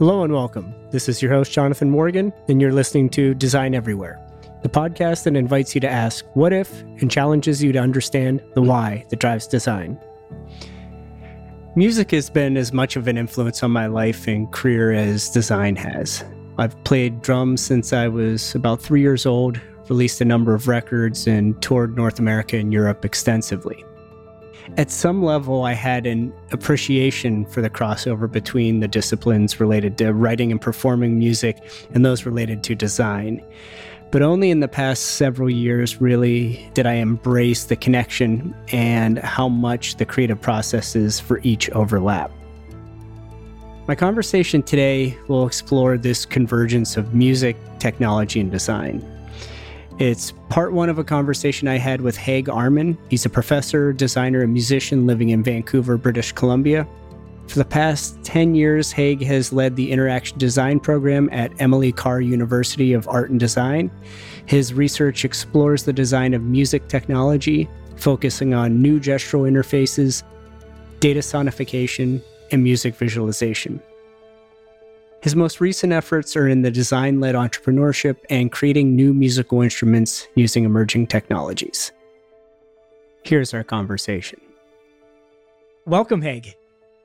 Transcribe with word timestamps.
Hello 0.00 0.24
and 0.24 0.32
welcome. 0.32 0.74
This 0.90 1.10
is 1.10 1.20
your 1.20 1.30
host, 1.30 1.52
Jonathan 1.52 1.90
Morgan, 1.90 2.32
and 2.48 2.58
you're 2.58 2.72
listening 2.72 3.10
to 3.10 3.34
Design 3.34 3.74
Everywhere, 3.74 4.18
the 4.62 4.68
podcast 4.70 5.24
that 5.24 5.36
invites 5.36 5.74
you 5.74 5.80
to 5.82 5.90
ask 5.90 6.24
what 6.32 6.54
if 6.54 6.80
and 6.80 7.10
challenges 7.10 7.62
you 7.62 7.70
to 7.72 7.78
understand 7.78 8.42
the 8.54 8.62
why 8.62 9.04
that 9.10 9.18
drives 9.18 9.46
design. 9.46 10.00
Music 11.76 12.12
has 12.12 12.30
been 12.30 12.56
as 12.56 12.72
much 12.72 12.96
of 12.96 13.08
an 13.08 13.18
influence 13.18 13.62
on 13.62 13.72
my 13.72 13.88
life 13.88 14.26
and 14.26 14.50
career 14.52 14.90
as 14.90 15.28
design 15.28 15.76
has. 15.76 16.24
I've 16.56 16.82
played 16.84 17.20
drums 17.20 17.60
since 17.60 17.92
I 17.92 18.08
was 18.08 18.54
about 18.54 18.80
three 18.80 19.02
years 19.02 19.26
old, 19.26 19.60
released 19.90 20.22
a 20.22 20.24
number 20.24 20.54
of 20.54 20.66
records, 20.66 21.26
and 21.26 21.60
toured 21.60 21.94
North 21.94 22.18
America 22.18 22.56
and 22.56 22.72
Europe 22.72 23.04
extensively 23.04 23.84
at 24.76 24.90
some 24.90 25.22
level, 25.22 25.64
I 25.64 25.72
had 25.72 26.06
an 26.06 26.32
appreciation 26.52 27.44
for 27.46 27.60
the 27.60 27.70
crossover 27.70 28.30
between 28.30 28.80
the 28.80 28.88
disciplines 28.88 29.60
related 29.60 29.98
to 29.98 30.12
writing 30.12 30.50
and 30.52 30.60
performing 30.60 31.18
music 31.18 31.62
and 31.92 32.04
those 32.04 32.24
related 32.24 32.62
to 32.64 32.74
design. 32.74 33.44
But 34.10 34.22
only 34.22 34.50
in 34.50 34.60
the 34.60 34.68
past 34.68 35.16
several 35.16 35.48
years, 35.48 36.00
really, 36.00 36.68
did 36.74 36.86
I 36.86 36.94
embrace 36.94 37.64
the 37.64 37.76
connection 37.76 38.54
and 38.72 39.18
how 39.18 39.48
much 39.48 39.96
the 39.96 40.04
creative 40.04 40.40
processes 40.40 41.20
for 41.20 41.40
each 41.44 41.70
overlap. 41.70 42.32
My 43.86 43.94
conversation 43.94 44.62
today 44.62 45.16
will 45.28 45.46
explore 45.46 45.96
this 45.96 46.24
convergence 46.24 46.96
of 46.96 47.14
music, 47.14 47.56
technology, 47.78 48.40
and 48.40 48.50
design. 48.50 49.04
It's 50.00 50.32
part 50.48 50.72
one 50.72 50.88
of 50.88 50.98
a 50.98 51.04
conversation 51.04 51.68
I 51.68 51.76
had 51.76 52.00
with 52.00 52.16
Haig 52.16 52.48
Armen. 52.48 52.96
He's 53.10 53.26
a 53.26 53.28
professor, 53.28 53.92
designer, 53.92 54.40
and 54.40 54.50
musician 54.50 55.06
living 55.06 55.28
in 55.28 55.42
Vancouver, 55.42 55.98
British 55.98 56.32
Columbia. 56.32 56.88
For 57.48 57.58
the 57.58 57.66
past 57.66 58.16
10 58.24 58.54
years, 58.54 58.90
Haig 58.92 59.22
has 59.24 59.52
led 59.52 59.76
the 59.76 59.92
Interaction 59.92 60.38
Design 60.38 60.80
program 60.80 61.28
at 61.32 61.52
Emily 61.60 61.92
Carr 61.92 62.22
University 62.22 62.94
of 62.94 63.06
Art 63.08 63.28
and 63.28 63.38
Design. 63.38 63.90
His 64.46 64.72
research 64.72 65.26
explores 65.26 65.82
the 65.82 65.92
design 65.92 66.32
of 66.32 66.44
music 66.44 66.88
technology, 66.88 67.68
focusing 67.96 68.54
on 68.54 68.80
new 68.80 69.00
gestural 69.00 69.46
interfaces, 69.46 70.22
data 71.00 71.20
sonification, 71.20 72.22
and 72.52 72.64
music 72.64 72.94
visualization. 72.94 73.82
His 75.22 75.36
most 75.36 75.60
recent 75.60 75.92
efforts 75.92 76.34
are 76.34 76.48
in 76.48 76.62
the 76.62 76.70
design 76.70 77.20
led 77.20 77.34
entrepreneurship 77.34 78.16
and 78.30 78.50
creating 78.50 78.96
new 78.96 79.12
musical 79.12 79.60
instruments 79.60 80.26
using 80.34 80.64
emerging 80.64 81.08
technologies. 81.08 81.92
Here's 83.22 83.52
our 83.52 83.62
conversation. 83.62 84.40
Welcome, 85.84 86.22
Haig. 86.22 86.56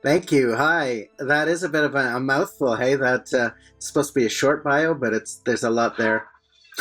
Thank 0.02 0.32
you. 0.32 0.54
Hi. 0.56 1.08
That 1.18 1.48
is 1.48 1.62
a 1.62 1.68
bit 1.68 1.84
of 1.84 1.94
a, 1.94 2.16
a 2.16 2.20
mouthful. 2.20 2.74
Hey, 2.74 2.94
that's 2.94 3.34
uh, 3.34 3.50
supposed 3.80 4.14
to 4.14 4.20
be 4.20 4.24
a 4.24 4.30
short 4.30 4.64
bio, 4.64 4.94
but 4.94 5.12
it's 5.12 5.36
there's 5.44 5.64
a 5.64 5.70
lot 5.70 5.98
there. 5.98 6.26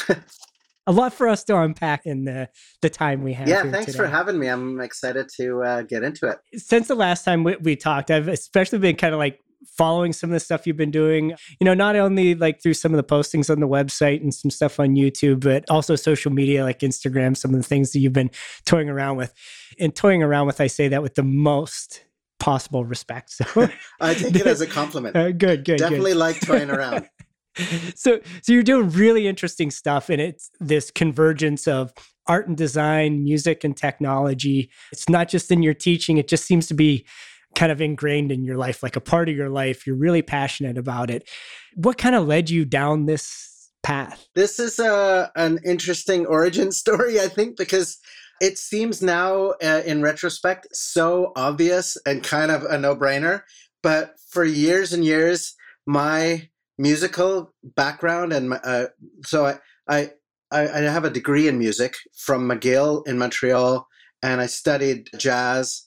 a 0.88 0.92
lot 0.92 1.14
for 1.14 1.28
us 1.28 1.44
to 1.46 1.58
unpack 1.58 2.06
in 2.06 2.24
the 2.24 2.48
the 2.82 2.90
time 2.90 3.24
we 3.24 3.34
have. 3.34 3.48
Yeah, 3.48 3.64
thanks 3.64 3.88
today. 3.88 3.98
for 3.98 4.08
having 4.08 4.40
me. 4.40 4.48
I'm 4.48 4.80
excited 4.80 5.28
to 5.38 5.64
uh, 5.64 5.82
get 5.82 6.04
into 6.04 6.28
it. 6.28 6.38
Since 6.60 6.88
the 6.88 6.96
last 6.96 7.26
time 7.26 7.44
we, 7.44 7.58
we 7.58 7.76
talked, 7.76 8.12
I've 8.12 8.28
especially 8.30 8.80
been 8.80 8.96
kind 8.96 9.14
of 9.14 9.18
like 9.18 9.40
following 9.78 10.14
some 10.14 10.30
of 10.30 10.34
the 10.34 10.40
stuff 10.40 10.66
you've 10.66 10.78
been 10.78 10.92
doing, 10.92 11.32
you 11.60 11.66
know, 11.66 11.74
not 11.74 11.96
only 11.96 12.36
like 12.36 12.62
through 12.62 12.74
some 12.74 12.94
of 12.94 12.98
the 12.98 13.04
postings 13.04 13.50
on 13.50 13.60
the 13.60 13.68
website 13.68 14.22
and 14.22 14.34
some 14.34 14.52
stuff 14.52 14.80
on 14.80 14.96
YouTube, 14.96 15.42
but 15.42 15.64
also 15.70 15.96
social 15.96 16.32
media 16.32 16.64
like 16.64 16.80
Instagram, 16.80 17.36
some 17.36 17.54
of 17.54 17.58
the 17.58 17.68
things 17.68 17.92
that 17.92 18.00
you've 18.00 18.14
been 18.14 18.32
toying 18.66 18.90
around 18.90 19.18
with. 19.18 19.34
And 19.80 19.96
toying 19.96 20.24
around 20.24 20.48
with, 20.48 20.62
I 20.62 20.68
say 20.68 20.88
that 20.90 21.02
with 21.02 21.16
the 21.16 21.24
most 21.24 22.06
possible 22.40 22.86
respect. 22.86 23.32
So 23.32 23.46
I 24.00 24.14
take 24.14 24.36
it 24.36 24.48
as 24.48 24.62
a 24.62 24.68
compliment. 24.68 25.16
Uh, 25.16 25.32
good, 25.32 25.66
good. 25.66 25.78
Definitely 25.78 26.12
good. 26.12 26.20
like 26.20 26.40
toying 26.42 26.70
around. 26.70 27.10
so 27.96 28.20
so 28.42 28.52
you're 28.52 28.64
doing 28.64 28.90
really 28.90 29.28
interesting 29.28 29.72
stuff 29.72 30.10
and 30.10 30.22
it's 30.22 30.52
this 30.60 30.92
convergence 30.92 31.68
of 31.68 31.94
art 32.28 32.48
and 32.48 32.58
design, 32.58 33.24
music 33.24 33.64
and 33.64 33.78
technology. 33.78 34.70
It's 34.92 35.10
not 35.10 35.30
just 35.30 35.52
in 35.52 35.64
your 35.64 35.74
teaching, 35.74 36.18
it 36.18 36.28
just 36.28 36.46
seems 36.46 36.68
to 36.68 36.74
be 36.74 37.06
kind 37.56 37.72
of 37.72 37.82
ingrained 37.82 38.32
in 38.32 38.44
your 38.44 38.58
life, 38.58 38.84
like 38.84 38.96
a 38.96 39.02
part 39.02 39.30
of 39.30 39.36
your 39.36 39.50
life. 39.50 39.88
You're 39.88 39.96
really 39.96 40.22
passionate 40.22 40.78
about 40.78 41.10
it. 41.10 41.28
What 41.76 41.98
kind 41.98 42.16
of 42.16 42.28
led 42.28 42.50
you 42.50 42.66
down 42.66 43.06
this 43.06 43.72
path? 43.82 44.28
This 44.36 44.60
is 44.60 44.80
a 44.80 45.32
an 45.36 45.60
interesting 45.66 46.26
origin 46.26 46.72
story, 46.84 47.20
I 47.20 47.28
think, 47.28 47.58
because 47.58 47.98
it 48.42 48.58
seems 48.58 49.02
now, 49.02 49.54
uh, 49.64 49.82
in 49.86 50.02
retrospect, 50.02 50.68
so 50.74 51.32
obvious 51.36 51.98
and 52.06 52.22
kind 52.22 52.52
of 52.52 52.64
a 52.64 52.78
no 52.78 52.96
brainer. 52.96 53.42
But 53.82 54.16
for 54.30 54.44
years 54.44 54.92
and 54.92 55.06
years, 55.06 55.56
my 55.86 56.50
musical 56.78 57.54
background 57.64 58.34
and 58.34 58.50
my, 58.50 58.58
uh, 58.58 58.88
so 59.24 59.46
I, 59.46 59.60
I 59.88 60.12
I 60.52 60.82
have 60.82 61.06
a 61.06 61.10
degree 61.10 61.48
in 61.48 61.58
music 61.58 61.96
from 62.18 62.50
McGill 62.50 63.08
in 63.08 63.18
Montreal, 63.18 63.88
and 64.22 64.42
I 64.42 64.46
studied 64.46 65.10
jazz 65.18 65.85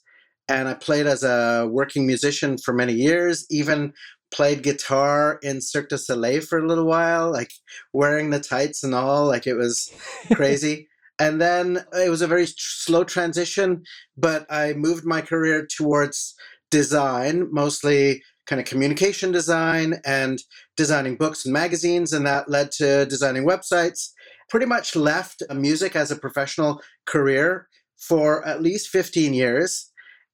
and 0.49 0.67
I 0.67 0.73
played 0.73 1.05
as 1.05 1.23
a 1.23 1.67
working 1.71 2.07
musician 2.07 2.57
for 2.57 2.73
many 2.73 2.93
years, 2.93 3.45
even 3.51 3.93
played 4.31 4.63
guitar 4.63 5.39
in 5.43 5.61
Cirque 5.61 5.89
du 5.89 5.97
Soleil 5.97 6.41
for 6.41 6.57
a 6.59 6.67
little 6.67 6.85
while, 6.85 7.31
like 7.31 7.51
wearing 7.93 8.31
the 8.31 8.39
tights 8.39 8.83
and 8.83 8.93
all, 8.93 9.27
like 9.27 9.47
it 9.47 9.53
was 9.53 9.91
crazy. 10.33 10.87
and 11.19 11.39
then 11.41 11.85
it 11.93 12.09
was 12.09 12.21
a 12.21 12.27
very 12.27 12.47
slow 12.47 13.03
transition, 13.03 13.83
but 14.17 14.45
I 14.49 14.73
moved 14.73 15.05
my 15.05 15.21
career 15.21 15.65
towards 15.65 16.35
design, 16.71 17.47
mostly 17.51 18.23
kind 18.47 18.59
of 18.59 18.65
communication 18.65 19.31
design 19.31 20.01
and 20.05 20.41
designing 20.75 21.15
books 21.15 21.45
and 21.45 21.53
magazines, 21.53 22.13
and 22.13 22.25
that 22.25 22.49
led 22.49 22.71
to 22.71 23.05
designing 23.05 23.45
websites. 23.45 24.09
Pretty 24.49 24.65
much 24.65 24.95
left 24.95 25.43
music 25.53 25.95
as 25.95 26.09
a 26.09 26.15
professional 26.15 26.81
career 27.05 27.67
for 27.97 28.45
at 28.47 28.63
least 28.63 28.87
15 28.87 29.33
years 29.33 29.88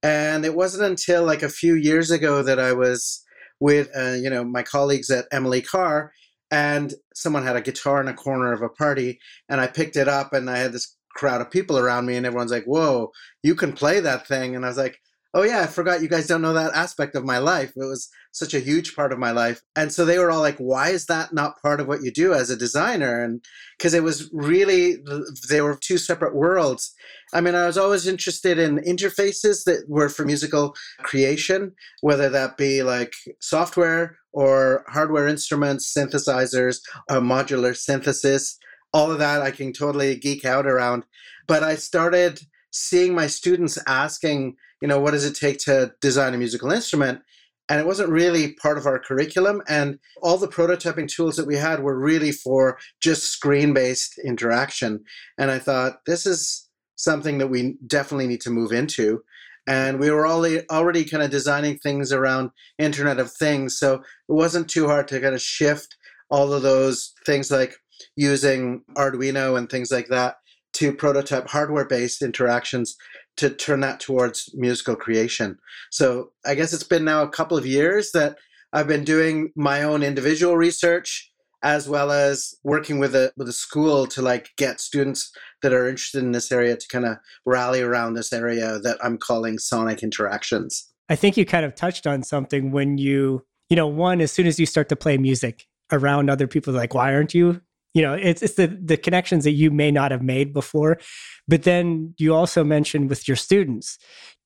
and 0.05 0.45
it 0.45 0.53
wasn't 0.53 0.83
until 0.83 1.25
like 1.25 1.41
a 1.41 1.49
few 1.49 1.73
years 1.73 2.11
ago 2.11 2.43
that 2.43 2.59
I 2.59 2.73
was 2.73 3.23
with, 3.59 3.89
uh, 3.97 4.11
you 4.11 4.29
know, 4.29 4.43
my 4.43 4.61
colleagues 4.61 5.09
at 5.09 5.25
Emily 5.31 5.63
Carr, 5.63 6.11
and 6.51 6.93
someone 7.15 7.41
had 7.41 7.55
a 7.55 7.61
guitar 7.61 8.01
in 8.01 8.07
a 8.07 8.13
corner 8.13 8.53
of 8.53 8.61
a 8.61 8.69
party, 8.69 9.19
and 9.49 9.59
I 9.59 9.65
picked 9.65 9.95
it 9.95 10.07
up, 10.07 10.31
and 10.31 10.47
I 10.47 10.57
had 10.57 10.73
this 10.73 10.95
crowd 11.15 11.41
of 11.41 11.49
people 11.49 11.79
around 11.79 12.05
me, 12.05 12.17
and 12.17 12.25
everyone's 12.25 12.51
like, 12.51 12.65
"Whoa, 12.65 13.11
you 13.41 13.55
can 13.55 13.73
play 13.73 13.99
that 13.99 14.27
thing!" 14.27 14.55
And 14.55 14.63
I 14.63 14.67
was 14.67 14.77
like, 14.77 14.99
"Oh 15.35 15.43
yeah, 15.43 15.61
I 15.61 15.67
forgot 15.67 16.01
you 16.01 16.07
guys 16.07 16.27
don't 16.27 16.41
know 16.41 16.53
that 16.53 16.73
aspect 16.73 17.15
of 17.15 17.25
my 17.25 17.37
life. 17.37 17.73
It 17.75 17.85
was 17.85 18.09
such 18.31 18.53
a 18.53 18.59
huge 18.59 18.95
part 18.95 19.11
of 19.13 19.19
my 19.19 19.31
life." 19.31 19.61
And 19.75 19.91
so 19.91 20.05
they 20.05 20.17
were 20.17 20.31
all 20.31 20.41
like, 20.41 20.57
"Why 20.57 20.89
is 20.89 21.05
that 21.05 21.33
not 21.33 21.61
part 21.61 21.79
of 21.79 21.87
what 21.87 22.01
you 22.01 22.11
do 22.11 22.33
as 22.33 22.49
a 22.49 22.55
designer?" 22.55 23.21
And 23.21 23.45
because 23.77 23.93
it 23.93 24.03
was 24.03 24.29
really, 24.31 25.03
they 25.49 25.61
were 25.61 25.77
two 25.79 25.97
separate 25.97 26.33
worlds. 26.33 26.93
I 27.33 27.41
mean, 27.41 27.53
I 27.53 27.65
was 27.67 27.77
always 27.77 28.07
interested 28.07 28.57
in 28.57 28.79
interfaces 28.79 29.65
that 29.65 29.83
were 29.89 30.09
for 30.09 30.25
musical 30.25 30.73
creation, 31.03 31.73
whether 32.01 32.29
that 32.29 32.57
be 32.57 32.81
like 32.81 33.13
software 33.41 34.17
or 34.31 34.85
hardware 34.87 35.27
instruments, 35.27 35.93
synthesizers, 35.93 36.79
or 37.09 37.17
modular 37.17 37.75
synthesis. 37.75 38.57
All 38.93 39.11
of 39.11 39.19
that 39.19 39.41
I 39.41 39.51
can 39.51 39.73
totally 39.73 40.15
geek 40.15 40.45
out 40.45 40.65
around. 40.65 41.03
But 41.47 41.61
I 41.61 41.75
started 41.75 42.39
seeing 42.75 43.15
my 43.15 43.25
students 43.25 43.77
asking, 43.87 44.57
you 44.81 44.87
know, 44.87 44.99
what 44.99 45.11
does 45.11 45.23
it 45.23 45.33
take 45.33 45.57
to 45.59 45.93
design 46.01 46.33
a 46.33 46.37
musical 46.37 46.71
instrument? 46.71 47.21
And 47.69 47.79
it 47.79 47.85
wasn't 47.85 48.09
really 48.09 48.51
part 48.55 48.77
of 48.77 48.85
our 48.85 48.99
curriculum. 48.99 49.63
And 49.69 49.97
all 50.21 50.37
the 50.37 50.47
prototyping 50.47 51.09
tools 51.09 51.37
that 51.37 51.47
we 51.47 51.55
had 51.55 51.79
were 51.79 51.97
really 51.97 52.33
for 52.33 52.77
just 53.01 53.31
screen 53.31 53.73
based 53.73 54.19
interaction. 54.23 55.05
And 55.37 55.49
I 55.49 55.57
thought, 55.57 55.99
this 56.05 56.25
is 56.25 56.67
something 56.97 57.37
that 57.37 57.47
we 57.47 57.77
definitely 57.87 58.27
need 58.27 58.41
to 58.41 58.49
move 58.49 58.73
into. 58.73 59.23
And 59.67 59.97
we 59.97 60.11
were 60.11 60.27
already 60.27 61.05
kind 61.05 61.23
of 61.23 61.31
designing 61.31 61.79
things 61.79 62.11
around 62.11 62.51
Internet 62.77 63.19
of 63.19 63.31
Things, 63.31 63.79
so 63.79 63.95
it 63.95 64.03
wasn't 64.27 64.69
too 64.69 64.87
hard 64.87 65.07
to 65.07 65.19
kind 65.19 65.33
of 65.33 65.41
shift 65.41 65.95
all 66.29 66.53
of 66.53 66.61
those 66.61 67.13
things 67.25 67.49
like 67.49 67.75
using 68.15 68.83
Arduino 68.95 69.57
and 69.57 69.67
things 69.67 69.91
like 69.91 70.07
that 70.09 70.35
to 70.75 70.93
prototype 70.93 71.47
hardware-based 71.47 72.21
interactions 72.21 72.95
to 73.37 73.49
turn 73.49 73.81
that 73.81 73.99
towards 73.99 74.49
musical 74.53 74.95
creation. 74.95 75.57
So 75.91 76.31
I 76.45 76.55
guess 76.55 76.73
it's 76.73 76.83
been 76.83 77.03
now 77.03 77.21
a 77.23 77.29
couple 77.29 77.57
of 77.57 77.65
years 77.65 78.11
that 78.11 78.37
I've 78.73 78.87
been 78.87 79.03
doing 79.03 79.51
my 79.55 79.83
own 79.83 80.03
individual 80.03 80.57
research 80.57 81.31
as 81.63 81.89
well 81.89 82.11
as 82.11 82.53
working 82.63 82.99
with 82.99 83.15
a 83.15 83.31
with 83.37 83.49
a 83.49 83.53
school 83.53 84.05
to 84.05 84.21
like 84.21 84.49
get 84.57 84.79
students 84.79 85.31
that 85.61 85.73
are 85.73 85.87
interested 85.87 86.23
in 86.23 86.31
this 86.31 86.51
area 86.51 86.77
to 86.77 86.87
kind 86.87 87.05
of 87.05 87.17
rally 87.45 87.81
around 87.81 88.13
this 88.13 88.31
area 88.31 88.79
that 88.79 88.97
I'm 89.03 89.17
calling 89.17 89.57
sonic 89.57 90.03
interactions. 90.03 90.87
I 91.09 91.15
think 91.15 91.37
you 91.37 91.45
kind 91.45 91.65
of 91.65 91.73
touched 91.73 92.05
on 92.05 92.23
something 92.23 92.71
when 92.71 92.97
you, 92.97 93.45
you 93.69 93.75
know, 93.75 93.87
one 93.87 94.21
as 94.21 94.31
soon 94.31 94.45
as 94.45 94.59
you 94.59 94.65
start 94.65 94.89
to 94.89 94.95
play 94.95 95.17
music 95.17 95.65
around 95.91 96.29
other 96.29 96.47
people 96.47 96.73
like 96.73 96.93
why 96.93 97.13
aren't 97.13 97.33
you? 97.33 97.61
You 97.95 98.01
know, 98.01 98.13
it's 98.13 98.43
it's 98.43 98.55
the 98.55 98.67
the 98.67 98.97
connections 98.97 99.45
that 99.45 99.51
you 99.51 99.71
may 99.71 99.89
not 99.89 100.11
have 100.11 100.21
made 100.21 100.53
before. 100.53 100.99
But 101.47 101.63
then 101.63 102.13
you 102.17 102.35
also 102.35 102.63
mentioned 102.63 103.09
with 103.09 103.27
your 103.27 103.37
students, 103.37 103.97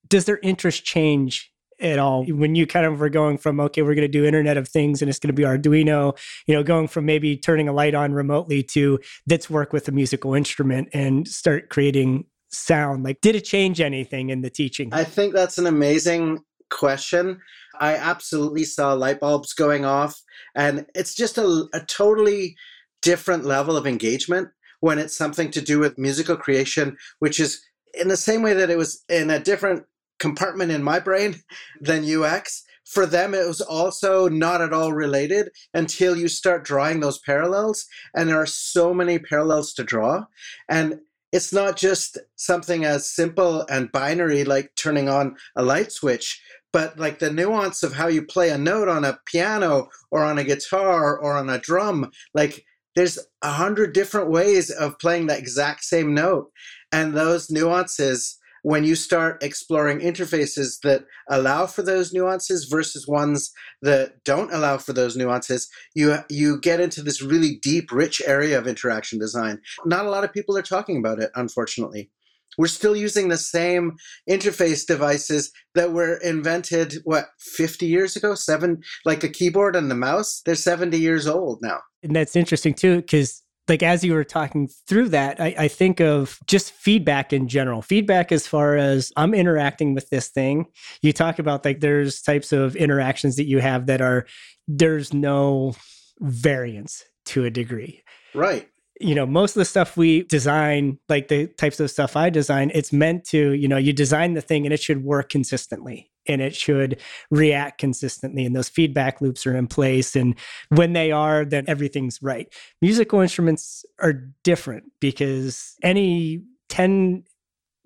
does 0.08 0.26
their 0.26 0.40
interest 0.44 0.86
change 0.86 1.52
at 1.82 1.98
all? 1.98 2.26
When 2.26 2.54
you 2.54 2.68
kind 2.68 2.86
of 2.86 3.00
were 3.00 3.10
going 3.10 3.40
from 3.40 3.60
okay 3.62 3.82
we're 3.82 3.96
going 3.96 4.08
to 4.08 4.08
do 4.08 4.24
internet 4.24 4.58
of 4.58 4.68
things 4.68 5.02
and 5.02 5.10
it's 5.10 5.18
going 5.18 5.34
to 5.34 5.34
be 5.34 5.44
arduino 5.44 6.16
you 6.46 6.54
know 6.54 6.62
going 6.62 6.88
from 6.88 7.06
maybe 7.06 7.38
turning 7.38 7.68
a 7.68 7.74
light 7.74 7.96
on 7.96 8.14
remotely 8.14 8.62
to 8.64 9.00
let's 9.28 9.50
work 9.50 9.74
with 9.74 9.88
a 9.88 9.92
musical 9.92 10.36
instrument 10.36 10.88
and 10.94 11.28
start 11.28 11.70
creating 11.70 12.26
sound. 12.50 13.04
Like 13.04 13.20
did 13.22 13.36
it 13.36 13.46
change 13.46 13.82
anything 13.82 14.30
in 14.30 14.42
the 14.42 14.50
teaching? 14.52 14.90
I 14.94 15.06
think 15.06 15.34
that's 15.34 15.58
an 15.58 15.66
amazing 15.66 16.44
question. 16.70 17.42
I 17.80 17.96
absolutely 17.96 18.66
saw 18.66 18.94
light 18.94 19.20
bulbs 19.20 19.54
going 19.54 19.86
off 19.86 20.22
and 20.54 20.86
it's 20.94 21.16
just 21.16 21.40
a, 21.40 21.66
a 21.74 21.80
totally 21.80 22.56
different 23.02 23.46
level 23.46 23.78
of 23.78 23.88
engagement 23.88 24.50
when 24.82 24.98
it's 24.98 25.18
something 25.18 25.52
to 25.52 25.62
do 25.62 25.80
with 25.80 25.98
musical 25.98 26.36
creation 26.36 26.98
which 27.20 27.40
is 27.40 27.62
in 27.94 28.08
the 28.08 28.18
same 28.18 28.42
way 28.42 28.54
that 28.54 28.70
it 28.70 28.78
was 28.78 29.04
in 29.10 29.30
a 29.30 29.40
different 29.40 29.84
compartment 30.20 30.72
in 30.72 30.84
my 30.84 31.00
brain 31.00 31.42
than 31.82 32.06
UX. 32.06 32.64
For 32.86 33.06
them, 33.06 33.36
it 33.36 33.48
was 33.48 33.62
also 33.62 34.28
not 34.28 34.62
at 34.62 34.74
all 34.74 34.94
related 34.94 35.50
until 35.76 36.18
you 36.18 36.28
start 36.28 36.66
drawing 36.66 37.00
those 37.00 37.20
parallels. 37.20 37.86
And 38.16 38.28
there 38.28 38.42
are 38.42 38.48
so 38.48 38.94
many 38.96 39.20
parallels 39.20 39.74
to 39.74 39.84
draw. 39.84 40.26
And 40.68 41.00
it's 41.32 41.54
not 41.54 41.78
just 41.78 42.18
something 42.36 42.86
as 42.86 43.08
simple 43.08 43.64
and 43.70 43.92
binary 43.92 44.44
like 44.44 44.72
turning 44.76 45.08
on 45.08 45.36
a 45.56 45.62
light 45.62 45.92
switch, 45.92 46.42
but 46.74 46.98
like 46.98 47.20
the 47.20 47.32
nuance 47.32 47.84
of 47.84 47.94
how 47.94 48.08
you 48.08 48.24
play 48.24 48.50
a 48.50 48.58
note 48.58 48.88
on 48.88 49.06
a 49.06 49.20
piano 49.26 49.90
or 50.10 50.24
on 50.24 50.40
a 50.40 50.44
guitar 50.44 51.16
or 51.16 51.38
on 51.38 51.48
a 51.48 51.60
drum. 51.60 52.10
Like 52.34 52.66
there's 53.00 53.18
a 53.42 53.52
hundred 53.52 53.94
different 53.94 54.30
ways 54.30 54.70
of 54.70 55.00
playing 55.00 55.28
that 55.28 55.40
exact 55.40 55.86
same 55.86 56.14
note. 56.14 56.52
And 56.92 57.14
those 57.14 57.50
nuances 57.50 58.38
when 58.64 58.84
you 58.84 58.94
start 58.94 59.42
exploring 59.42 60.00
interfaces 60.00 60.82
that 60.84 61.06
allow 61.30 61.66
for 61.66 61.82
those 61.82 62.12
nuances 62.12 62.66
versus 62.66 63.08
ones 63.08 63.54
that 63.82 64.22
don't 64.26 64.54
allow 64.54 64.78
for 64.78 64.92
those 64.92 65.16
nuances, 65.16 65.70
you 65.96 66.18
you 66.30 66.60
get 66.60 66.82
into 66.82 67.02
this 67.02 67.22
really 67.22 67.58
deep, 67.62 67.90
rich 67.90 68.22
area 68.26 68.58
of 68.58 68.68
interaction 68.68 69.18
design. 69.18 69.62
Not 69.86 70.06
a 70.06 70.10
lot 70.10 70.26
of 70.26 70.34
people 70.34 70.58
are 70.58 70.62
talking 70.62 70.98
about 70.98 71.22
it, 71.22 71.32
unfortunately. 71.36 72.12
We're 72.58 72.68
still 72.68 72.96
using 72.96 73.30
the 73.30 73.38
same 73.38 73.96
interface 74.30 74.86
devices 74.86 75.52
that 75.76 75.92
were 75.92 76.16
invented, 76.16 76.96
what, 77.04 77.28
50 77.40 77.86
years 77.86 78.16
ago? 78.16 78.36
Seven, 78.36 78.82
like 79.06 79.22
the 79.22 79.30
keyboard 79.30 79.76
and 79.76 79.90
the 79.90 79.96
mouse? 79.96 80.42
They're 80.46 80.56
70 80.56 80.98
years 80.98 81.28
old 81.28 81.60
now. 81.62 81.80
And 82.04 82.16
that's 82.16 82.36
interesting 82.36 82.74
too, 82.74 82.98
because 82.98 83.44
like 83.70 83.84
as 83.84 84.04
you 84.04 84.14
were 84.14 84.24
talking 84.24 84.68
through 84.88 85.10
that, 85.10 85.40
I, 85.40 85.56
I, 85.58 85.68
think 85.68 86.02
of 86.02 86.40
just 86.48 86.72
feedback 86.72 87.32
in 87.32 87.48
general. 87.48 87.82
Feedback 87.82 88.32
as 88.32 88.48
far 88.48 88.76
as 88.76 89.12
I'm 89.16 89.34
interacting 89.34 89.94
with 89.94 90.10
this 90.10 90.30
thing. 90.30 90.66
You 91.02 91.14
talk 91.14 91.38
about 91.38 91.64
like 91.64 91.80
there's 91.80 92.22
types 92.22 92.52
of 92.52 92.76
interactions 92.76 93.36
that 93.36 93.46
you 93.46 93.60
have 93.60 93.86
that 93.86 94.02
are 94.02 94.26
there's 94.68 95.14
no 95.14 95.76
variance 96.20 97.04
to 97.26 97.46
a 97.46 97.52
degree. 97.52 98.04
Right. 98.34 98.68
You 99.00 99.16
know, 99.16 99.26
most 99.26 99.56
of 99.56 99.60
the 99.60 99.66
stuff 99.66 99.96
we 99.96 100.24
design, 100.24 101.00
like 101.08 101.30
the 101.30 101.48
types 101.48 101.80
of 101.80 101.90
stuff 101.90 102.16
I 102.16 102.30
design, 102.30 102.72
it's 102.74 102.92
meant 102.92 103.24
to, 103.26 103.54
you 103.54 103.68
know, 103.68 103.78
you 103.78 103.94
design 103.94 104.34
the 104.34 104.42
thing 104.42 104.66
and 104.66 104.74
it 104.74 104.82
should 104.82 105.04
work 105.04 105.30
consistently 105.30 106.12
and 106.28 106.42
it 106.42 106.56
should 106.56 107.00
react 107.32 107.80
consistently 107.80 108.46
and 108.46 108.56
those 108.56 108.70
feedback 108.70 109.22
loops 109.22 109.48
are 109.48 109.56
in 109.56 109.68
place. 109.68 110.16
And 110.16 110.36
when 110.70 110.94
they 110.94 111.12
are 111.12 111.46
then 111.46 111.66
everything's 111.68 112.22
right. 112.22 112.54
Musical 112.82 113.22
instruments 113.22 113.86
are 114.00 114.30
different 114.44 114.84
because 115.00 115.76
any 115.82 116.44
10 116.68 117.24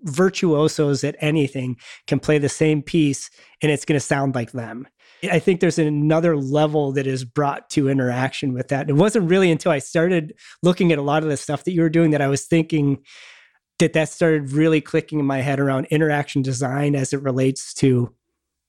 virtuosos 0.04 1.04
at 1.04 1.16
anything 1.20 1.78
can 2.08 2.20
play 2.20 2.38
the 2.38 2.50
same 2.50 2.82
piece 2.82 3.30
and 3.62 3.72
it's 3.72 3.86
going 3.86 4.00
to 4.00 4.06
sound 4.06 4.36
like 4.36 4.52
them 4.52 4.88
I 5.32 5.40
think 5.40 5.60
there's 5.60 5.80
another 5.80 6.36
level 6.36 6.92
that 6.94 7.08
is 7.08 7.24
brought 7.24 7.70
to 7.72 7.90
interaction 7.90 8.54
with 8.54 8.68
that. 8.70 8.90
It 8.90 8.94
wasn't 8.94 9.30
really 9.30 9.52
until 9.52 9.72
I 9.72 9.80
started 9.80 10.34
looking 10.62 10.92
at 10.92 10.98
a 10.98 11.02
lot 11.02 11.24
of 11.24 11.30
the 11.30 11.38
stuff 11.38 11.64
that 11.64 11.72
you 11.72 11.82
were 11.82 11.90
doing 11.90 12.12
that 12.12 12.22
I 12.22 12.28
was 12.28 12.46
thinking 12.46 13.04
that 13.80 13.94
that 13.94 14.10
started 14.10 14.52
really 14.52 14.82
clicking 14.82 15.20
in 15.20 15.26
my 15.26 15.42
head 15.42 15.60
around 15.60 15.88
interaction 15.90 16.42
design 16.42 16.96
as 16.96 17.14
it 17.14 17.22
relates 17.22 17.74
to 17.76 18.14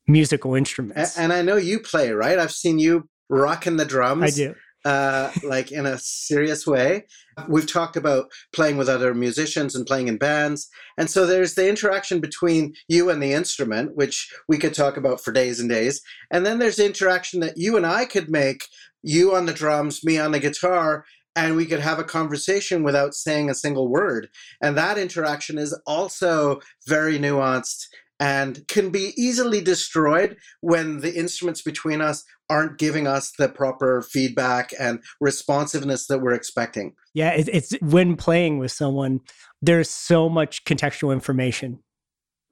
musical 0.07 0.55
instruments. 0.55 1.19
And, 1.19 1.33
I 1.33 1.43
know 1.43 1.57
you 1.57 1.81
play, 1.81 2.11
right? 2.13 2.39
I've 2.39 2.53
seen 2.53 2.79
you 2.79 3.09
rocking 3.29 3.77
the 3.77 3.85
drums. 3.85 4.23
I 4.23 4.31
do. 4.31 4.55
Uh, 4.85 5.33
like 5.43 5.73
in 5.73 5.87
a 5.87 5.97
serious 5.97 6.67
way. 6.67 7.07
We've 7.49 7.67
talked 7.67 7.97
about 7.97 8.27
playing 8.53 8.77
with 8.77 8.87
other 8.87 9.15
musicians 9.15 9.75
and 9.75 9.87
playing 9.87 10.09
in 10.09 10.19
bands. 10.19 10.69
And 10.99 11.09
so 11.09 11.25
there's 11.25 11.55
the 11.55 11.67
interaction 11.67 12.21
between 12.21 12.75
you 12.87 13.09
and 13.09 13.23
the 13.23 13.33
instrument, 13.33 13.97
which 13.97 14.31
we 14.47 14.59
could 14.59 14.75
talk 14.75 14.99
about 14.99 15.25
for 15.25 15.33
days 15.33 15.59
and 15.59 15.71
days. 15.71 16.03
And 16.31 16.45
then 16.45 16.59
there's 16.59 16.77
the 16.77 16.85
interaction 16.85 17.41
that 17.41 17.57
you 17.57 17.79
and 17.79 17.87
I 17.87 18.05
could 18.05 18.29
make, 18.29 18.67
you 19.03 19.35
on 19.35 19.47
the 19.47 19.55
drums, 19.55 20.05
me 20.05 20.19
on 20.19 20.33
the 20.33 20.39
guitar, 20.39 21.07
and 21.35 21.57
we 21.57 21.67
could 21.67 21.81
have 21.81 21.99
a 21.99 22.05
conversation 22.05 22.83
without 22.83 23.15
saying 23.15 23.51
a 23.51 23.55
single 23.55 23.89
word. 23.89 24.29
And 24.63 24.77
that 24.77 24.99
interaction 24.99 25.59
is 25.59 25.79
also 25.87 26.61
very 26.87 27.19
nuanced 27.19 27.87
and 28.21 28.67
can 28.69 28.91
be 28.91 29.13
easily 29.17 29.61
destroyed 29.61 30.37
when 30.61 31.01
the 31.01 31.15
instruments 31.15 31.63
between 31.63 32.01
us 32.01 32.25
aren't 32.49 32.79
giving 32.79 33.07
us 33.07 33.33
the 33.39 33.49
proper 33.49 34.03
feedback 34.03 34.71
and 34.79 35.01
responsiveness 35.21 36.07
that 36.07 36.21
we're 36.21 36.35
expecting. 36.35 36.95
Yeah, 37.15 37.31
it's 37.31 37.73
when 37.81 38.17
playing 38.17 38.59
with 38.59 38.73
someone, 38.73 39.21
there's 39.63 39.91
so 39.91 40.29
much 40.29 40.65
contextual 40.65 41.13
information 41.13 41.81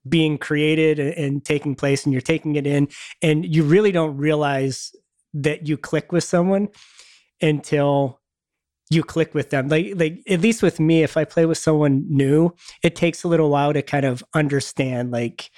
being 0.09 0.37
created 0.39 0.99
and 0.99 1.45
taking 1.45 1.75
place, 1.77 2.05
and 2.05 2.13
you're 2.13 2.21
taking 2.21 2.57
it 2.57 2.67
in, 2.67 2.89
and 3.21 3.55
you 3.55 3.63
really 3.63 3.93
don't 3.93 4.17
realize 4.17 4.91
that 5.35 5.69
you 5.69 5.77
click 5.77 6.11
with 6.11 6.25
someone 6.25 6.69
until 7.41 8.21
you 8.93 9.03
click 9.03 9.35
with 9.35 9.51
them. 9.51 9.69
Like 9.69 9.95
like 9.97 10.23
at 10.29 10.41
least 10.41 10.63
with 10.63 10.79
me, 10.81 11.03
if 11.03 11.17
I 11.17 11.25
play 11.25 11.47
with 11.47 11.59
someone 11.59 12.05
new, 12.09 12.55
it 12.83 12.97
takes 12.97 13.25
a 13.25 13.29
little 13.29 13.51
while 13.51 13.73
to 13.73 13.83
kind 13.83 14.05
of 14.05 14.23
understand 14.35 15.11
like 15.11 15.51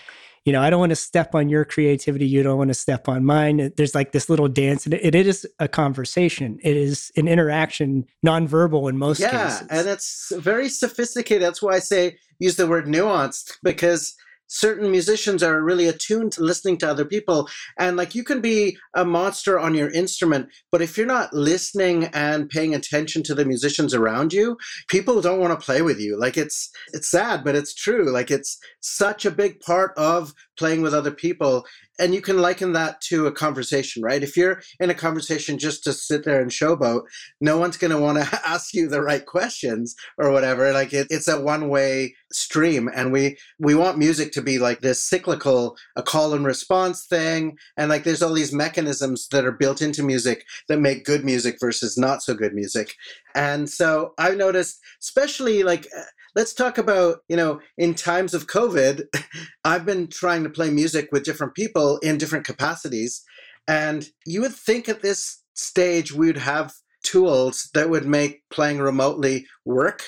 you 0.44 0.52
know, 0.52 0.60
I 0.60 0.68
don't 0.68 0.78
want 0.78 0.90
to 0.90 0.96
step 0.96 1.34
on 1.34 1.48
your 1.48 1.64
creativity. 1.64 2.26
You 2.26 2.42
don't 2.42 2.58
want 2.58 2.68
to 2.68 2.74
step 2.74 3.08
on 3.08 3.24
mine. 3.24 3.72
There's 3.78 3.94
like 3.94 4.12
this 4.12 4.28
little 4.28 4.48
dance, 4.48 4.84
and 4.84 4.92
it, 4.92 5.14
it 5.14 5.26
is 5.26 5.46
a 5.58 5.68
conversation. 5.68 6.58
It 6.62 6.76
is 6.76 7.10
an 7.16 7.28
interaction, 7.28 8.04
nonverbal 8.24 8.90
in 8.90 8.98
most 8.98 9.20
yeah, 9.20 9.30
cases. 9.30 9.66
Yeah, 9.70 9.78
and 9.78 9.88
it's 9.88 10.32
very 10.36 10.68
sophisticated. 10.68 11.42
That's 11.42 11.62
why 11.62 11.76
I 11.76 11.78
say 11.78 12.18
use 12.38 12.56
the 12.56 12.66
word 12.66 12.84
nuanced 12.84 13.52
because 13.62 14.14
certain 14.54 14.90
musicians 14.90 15.42
are 15.42 15.62
really 15.62 15.88
attuned 15.88 16.30
to 16.32 16.42
listening 16.42 16.78
to 16.78 16.88
other 16.88 17.04
people. 17.04 17.48
And 17.78 17.96
like 17.96 18.14
you 18.14 18.22
can 18.22 18.40
be 18.40 18.78
a 18.94 19.04
monster 19.04 19.58
on 19.58 19.74
your 19.74 19.90
instrument 19.90 20.48
but 20.70 20.80
if 20.80 20.96
you're 20.96 21.06
not 21.06 21.32
listening 21.32 22.04
and 22.14 22.48
paying 22.48 22.74
attention 22.74 23.22
to 23.24 23.34
the 23.34 23.44
musicians 23.44 23.94
around 23.94 24.32
you 24.32 24.56
people 24.88 25.20
don't 25.20 25.40
want 25.40 25.58
to 25.58 25.64
play 25.64 25.82
with 25.82 25.98
you. 26.00 26.18
Like 26.18 26.36
it's 26.36 26.70
it's 26.92 27.10
sad 27.10 27.42
but 27.44 27.56
it's 27.56 27.74
true. 27.74 28.12
Like 28.12 28.30
it's 28.30 28.58
such 28.80 29.26
a 29.26 29.30
big 29.30 29.60
part 29.60 29.92
of 29.96 30.32
playing 30.56 30.82
with 30.82 30.94
other 30.94 31.10
people 31.10 31.64
and 31.98 32.14
you 32.14 32.20
can 32.20 32.38
liken 32.38 32.72
that 32.72 33.00
to 33.02 33.26
a 33.26 33.32
conversation, 33.32 34.02
right? 34.02 34.22
If 34.22 34.36
you're 34.36 34.62
in 34.80 34.90
a 34.90 34.94
conversation 34.94 35.58
just 35.58 35.84
to 35.84 35.92
sit 35.92 36.24
there 36.24 36.40
and 36.40 36.50
showboat, 36.50 37.02
no 37.40 37.58
one's 37.58 37.76
going 37.76 37.92
to 37.92 37.98
want 37.98 38.18
to 38.18 38.40
ask 38.46 38.74
you 38.74 38.88
the 38.88 39.02
right 39.02 39.24
questions 39.24 39.94
or 40.18 40.30
whatever. 40.30 40.72
Like 40.72 40.92
it, 40.92 41.06
it's 41.10 41.28
a 41.28 41.40
one-way 41.40 42.14
stream, 42.32 42.88
and 42.94 43.12
we 43.12 43.36
we 43.58 43.74
want 43.74 43.98
music 43.98 44.32
to 44.32 44.42
be 44.42 44.58
like 44.58 44.80
this 44.80 45.04
cyclical, 45.04 45.76
a 45.96 46.02
call 46.02 46.34
and 46.34 46.44
response 46.44 47.06
thing, 47.06 47.56
and 47.76 47.88
like 47.88 48.04
there's 48.04 48.22
all 48.22 48.34
these 48.34 48.52
mechanisms 48.52 49.28
that 49.28 49.44
are 49.44 49.52
built 49.52 49.80
into 49.80 50.02
music 50.02 50.44
that 50.68 50.80
make 50.80 51.04
good 51.04 51.24
music 51.24 51.56
versus 51.60 51.96
not 51.96 52.22
so 52.22 52.34
good 52.34 52.54
music. 52.54 52.94
And 53.34 53.68
so 53.68 54.14
I've 54.18 54.36
noticed, 54.36 54.80
especially 55.00 55.62
like 55.62 55.86
uh, 55.96 56.02
let's 56.34 56.54
talk 56.54 56.78
about, 56.78 57.18
you 57.28 57.36
know, 57.36 57.60
in 57.78 57.94
times 57.94 58.34
of 58.34 58.46
COVID, 58.46 59.02
I've 59.64 59.86
been 59.86 60.08
trying 60.08 60.42
to 60.44 60.50
play 60.50 60.70
music 60.70 61.08
with 61.12 61.24
different 61.24 61.54
people 61.54 61.83
in 62.02 62.18
different 62.18 62.46
capacities. 62.46 63.22
And 63.66 64.06
you 64.26 64.40
would 64.42 64.54
think 64.54 64.88
at 64.88 65.02
this 65.02 65.42
stage 65.54 66.12
we 66.12 66.26
would 66.26 66.38
have 66.38 66.72
tools 67.02 67.70
that 67.74 67.90
would 67.90 68.06
make 68.06 68.42
playing 68.50 68.78
remotely 68.78 69.46
work. 69.64 70.02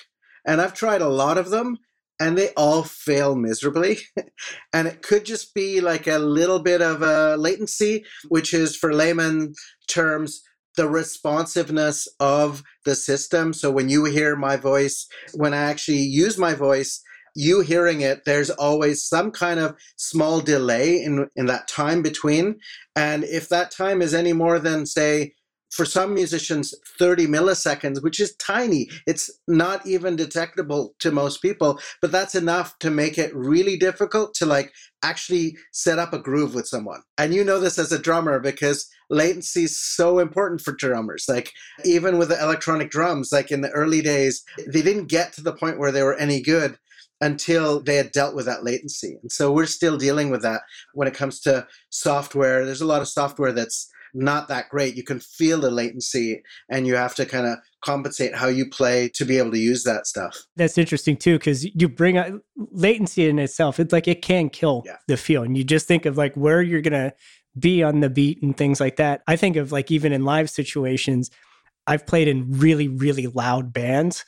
And 0.44 0.60
I've 0.60 0.74
tried 0.74 1.02
a 1.02 1.08
lot 1.08 1.38
of 1.38 1.50
them 1.50 1.78
and 2.18 2.36
they 2.36 2.50
all 2.56 2.82
fail 2.82 3.34
miserably. 3.34 3.98
and 4.72 4.88
it 4.88 5.02
could 5.02 5.24
just 5.24 5.54
be 5.54 5.80
like 5.80 6.06
a 6.06 6.18
little 6.18 6.58
bit 6.58 6.80
of 6.80 7.02
a 7.02 7.36
latency, 7.36 8.04
which 8.28 8.54
is 8.54 8.76
for 8.76 8.92
layman 8.92 9.54
terms, 9.88 10.42
the 10.76 10.88
responsiveness 10.88 12.08
of 12.20 12.62
the 12.84 12.94
system. 12.94 13.52
So 13.52 13.70
when 13.70 13.88
you 13.88 14.04
hear 14.04 14.36
my 14.36 14.56
voice, 14.56 15.06
when 15.34 15.54
I 15.54 15.58
actually 15.58 16.00
use 16.00 16.38
my 16.38 16.54
voice, 16.54 17.02
you 17.36 17.60
hearing 17.60 18.00
it, 18.00 18.24
there's 18.24 18.50
always 18.50 19.04
some 19.04 19.30
kind 19.30 19.60
of 19.60 19.76
small 19.96 20.40
delay 20.40 21.02
in, 21.02 21.28
in 21.36 21.46
that 21.46 21.68
time 21.68 22.02
between. 22.02 22.56
And 22.96 23.24
if 23.24 23.48
that 23.50 23.70
time 23.70 24.02
is 24.02 24.14
any 24.14 24.32
more 24.32 24.58
than, 24.58 24.86
say, 24.86 25.34
for 25.70 25.84
some 25.84 26.14
musicians 26.14 26.72
30 26.98 27.26
milliseconds 27.26 28.00
which 28.00 28.20
is 28.20 28.36
tiny 28.36 28.88
it's 29.04 29.28
not 29.48 29.84
even 29.84 30.14
detectable 30.14 30.94
to 31.00 31.10
most 31.10 31.42
people 31.42 31.80
but 32.00 32.12
that's 32.12 32.36
enough 32.36 32.78
to 32.78 32.88
make 32.88 33.18
it 33.18 33.34
really 33.34 33.76
difficult 33.76 34.32
to 34.32 34.46
like 34.46 34.72
actually 35.02 35.56
set 35.72 35.98
up 35.98 36.12
a 36.12 36.18
groove 36.18 36.54
with 36.54 36.66
someone. 36.66 37.02
And 37.16 37.32
you 37.32 37.44
know 37.44 37.60
this 37.60 37.78
as 37.78 37.92
a 37.92 37.98
drummer 37.98 38.40
because 38.40 38.88
latency 39.08 39.64
is 39.64 39.80
so 39.80 40.18
important 40.18 40.60
for 40.60 40.72
drummers. 40.72 41.26
Like 41.28 41.52
even 41.84 42.18
with 42.18 42.30
the 42.30 42.42
electronic 42.42 42.90
drums 42.90 43.30
like 43.32 43.52
in 43.52 43.60
the 43.60 43.70
early 43.70 44.02
days 44.02 44.44
they 44.66 44.82
didn't 44.82 45.06
get 45.06 45.32
to 45.34 45.42
the 45.42 45.52
point 45.52 45.78
where 45.78 45.92
they 45.92 46.02
were 46.02 46.16
any 46.16 46.40
good 46.40 46.78
until 47.20 47.80
they 47.80 47.96
had 47.96 48.12
dealt 48.12 48.34
with 48.34 48.46
that 48.46 48.64
latency. 48.64 49.18
And 49.22 49.32
so 49.32 49.50
we're 49.50 49.66
still 49.66 49.96
dealing 49.96 50.30
with 50.30 50.42
that 50.42 50.62
when 50.94 51.08
it 51.08 51.14
comes 51.14 51.40
to 51.40 51.66
software. 51.90 52.64
There's 52.64 52.80
a 52.80 52.86
lot 52.86 53.00
of 53.00 53.08
software 53.08 53.52
that's 53.52 53.90
not 54.14 54.48
that 54.48 54.68
great. 54.70 54.96
You 54.96 55.04
can 55.04 55.20
feel 55.20 55.60
the 55.60 55.70
latency 55.70 56.42
and 56.70 56.86
you 56.86 56.96
have 56.96 57.14
to 57.16 57.26
kind 57.26 57.46
of 57.46 57.58
compensate 57.84 58.34
how 58.34 58.48
you 58.48 58.68
play 58.68 59.08
to 59.14 59.24
be 59.24 59.38
able 59.38 59.50
to 59.52 59.58
use 59.58 59.84
that 59.84 60.06
stuff. 60.06 60.36
That's 60.56 60.78
interesting 60.78 61.16
too, 61.16 61.38
because 61.38 61.64
you 61.64 61.88
bring 61.88 62.18
up 62.18 62.34
latency 62.56 63.28
in 63.28 63.38
itself. 63.38 63.78
It's 63.78 63.92
like 63.92 64.08
it 64.08 64.22
can 64.22 64.48
kill 64.48 64.82
yeah. 64.86 64.96
the 65.06 65.16
feel. 65.16 65.42
And 65.42 65.56
you 65.56 65.64
just 65.64 65.86
think 65.86 66.06
of 66.06 66.16
like 66.16 66.34
where 66.34 66.62
you're 66.62 66.80
going 66.80 66.92
to 66.92 67.14
be 67.58 67.82
on 67.82 68.00
the 68.00 68.10
beat 68.10 68.42
and 68.42 68.56
things 68.56 68.80
like 68.80 68.96
that. 68.96 69.22
I 69.26 69.36
think 69.36 69.56
of 69.56 69.72
like 69.72 69.90
even 69.90 70.12
in 70.12 70.24
live 70.24 70.50
situations, 70.50 71.30
I've 71.86 72.06
played 72.06 72.28
in 72.28 72.58
really, 72.58 72.88
really 72.88 73.26
loud 73.26 73.72
bands 73.72 74.24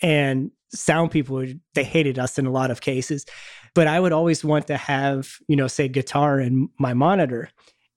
and 0.00 0.50
sound 0.74 1.10
people, 1.10 1.44
they 1.74 1.84
hated 1.84 2.18
us 2.18 2.38
in 2.38 2.46
a 2.46 2.50
lot 2.50 2.70
of 2.70 2.80
cases. 2.80 3.24
But 3.74 3.86
I 3.86 3.98
would 3.98 4.12
always 4.12 4.44
want 4.44 4.68
to 4.68 4.76
have, 4.76 5.36
you 5.48 5.56
know, 5.56 5.66
say 5.66 5.88
guitar 5.88 6.40
in 6.40 6.68
my 6.78 6.94
monitor. 6.94 7.50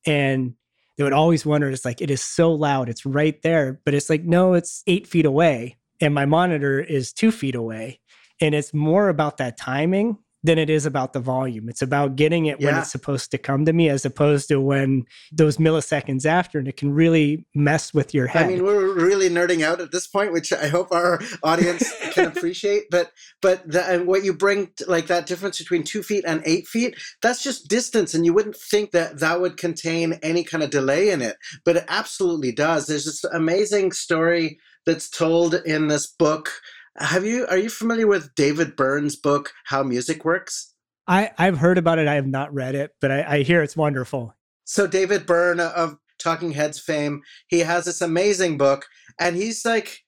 And 0.06 0.56
they 0.98 1.04
would 1.04 1.14
always 1.14 1.46
wonder 1.46 1.70
it's 1.70 1.86
like 1.86 2.02
it 2.02 2.12
is 2.12 2.22
so 2.22 2.52
loud 2.52 2.90
it's 2.90 3.06
right 3.06 3.42
there 3.42 3.80
but 3.86 3.94
it's 3.94 4.10
like 4.10 4.24
no 4.24 4.54
it's 4.54 4.84
eight 4.88 5.08
feet 5.08 5.26
away 5.26 5.78
and 6.02 6.14
my 6.14 6.26
monitor 6.26 6.80
is 6.80 7.14
two 7.14 7.32
feet 7.32 7.56
away 7.56 8.00
and 8.42 8.54
it's 8.54 8.74
more 8.74 9.10
about 9.10 9.38
that 9.38 9.58
timing 9.58 10.18
than 10.48 10.58
it 10.58 10.70
is 10.70 10.86
about 10.86 11.12
the 11.12 11.20
volume. 11.20 11.68
It's 11.68 11.82
about 11.82 12.16
getting 12.16 12.46
it 12.46 12.60
yeah. 12.60 12.68
when 12.68 12.80
it's 12.80 12.92
supposed 12.92 13.32
to 13.32 13.38
come 13.38 13.66
to 13.66 13.74
me 13.74 13.90
as 13.90 14.06
opposed 14.06 14.48
to 14.48 14.62
when 14.62 15.04
those 15.32 15.58
milliseconds 15.58 16.26
after, 16.26 16.58
and 16.58 16.68
it 16.70 16.78
can 16.78 16.94
really 16.94 17.46
mess 17.54 17.94
with 17.94 18.14
your 18.14 18.28
head. 18.28 18.46
I 18.46 18.48
mean, 18.48 18.64
we're 18.64 18.94
really 18.94 19.30
nerding 19.30 19.62
out 19.62 19.82
at 19.82 19.92
this 19.92 20.08
point, 20.08 20.32
which 20.32 20.54
I 20.54 20.68
hope 20.68 20.92
our 20.92 21.20
audience 21.44 21.94
can 22.14 22.28
appreciate. 22.36 22.86
But 22.90 23.12
but 23.42 23.70
the, 23.70 23.84
and 23.86 24.08
what 24.08 24.24
you 24.24 24.34
bring, 24.34 24.72
like 24.88 25.08
that 25.08 25.28
difference 25.28 25.60
between 25.60 25.84
two 25.84 26.02
feet 26.02 26.24
and 26.26 26.42
eight 26.46 26.66
feet, 26.66 26.96
that's 27.22 27.44
just 27.44 27.68
distance, 27.68 28.14
and 28.14 28.26
you 28.26 28.34
wouldn't 28.34 28.56
think 28.56 28.92
that 28.92 29.20
that 29.20 29.42
would 29.42 29.58
contain 29.58 30.14
any 30.24 30.46
kind 30.46 30.64
of 30.64 30.70
delay 30.70 31.10
in 31.10 31.22
it, 31.22 31.36
but 31.66 31.76
it 31.76 31.86
absolutely 31.90 32.54
does. 32.54 32.88
There's 32.88 33.06
this 33.06 33.26
amazing 33.26 33.92
story 33.92 34.60
that's 34.86 35.10
told 35.10 35.54
in 35.54 35.90
this 35.90 36.08
book 36.08 36.50
have 36.98 37.26
you 37.26 37.46
are 37.48 37.58
you 37.58 37.70
familiar 37.70 38.08
with 38.08 38.34
David 38.36 38.76
Byrne's 38.76 39.16
book 39.16 39.54
How 39.66 39.84
Music 39.84 40.26
Works? 40.26 40.74
I 41.08 41.32
I've 41.38 41.58
heard 41.58 41.78
about 41.78 42.00
it. 42.00 42.08
I 42.08 42.16
have 42.16 42.28
not 42.28 42.54
read 42.54 42.76
it, 42.76 42.92
but 43.02 43.12
I, 43.12 43.24
I 43.38 43.44
hear 43.44 43.62
it's 43.62 43.78
wonderful. 43.78 44.34
So 44.66 44.88
David 44.88 45.26
Byrne 45.26 45.60
of 45.60 45.98
Talking 46.20 46.52
Heads 46.52 46.80
fame, 46.80 47.22
he 47.48 47.60
has 47.60 47.86
this 47.86 48.02
amazing 48.02 48.58
book, 48.58 48.86
and 49.20 49.36
he's 49.36 49.64
like 49.64 50.04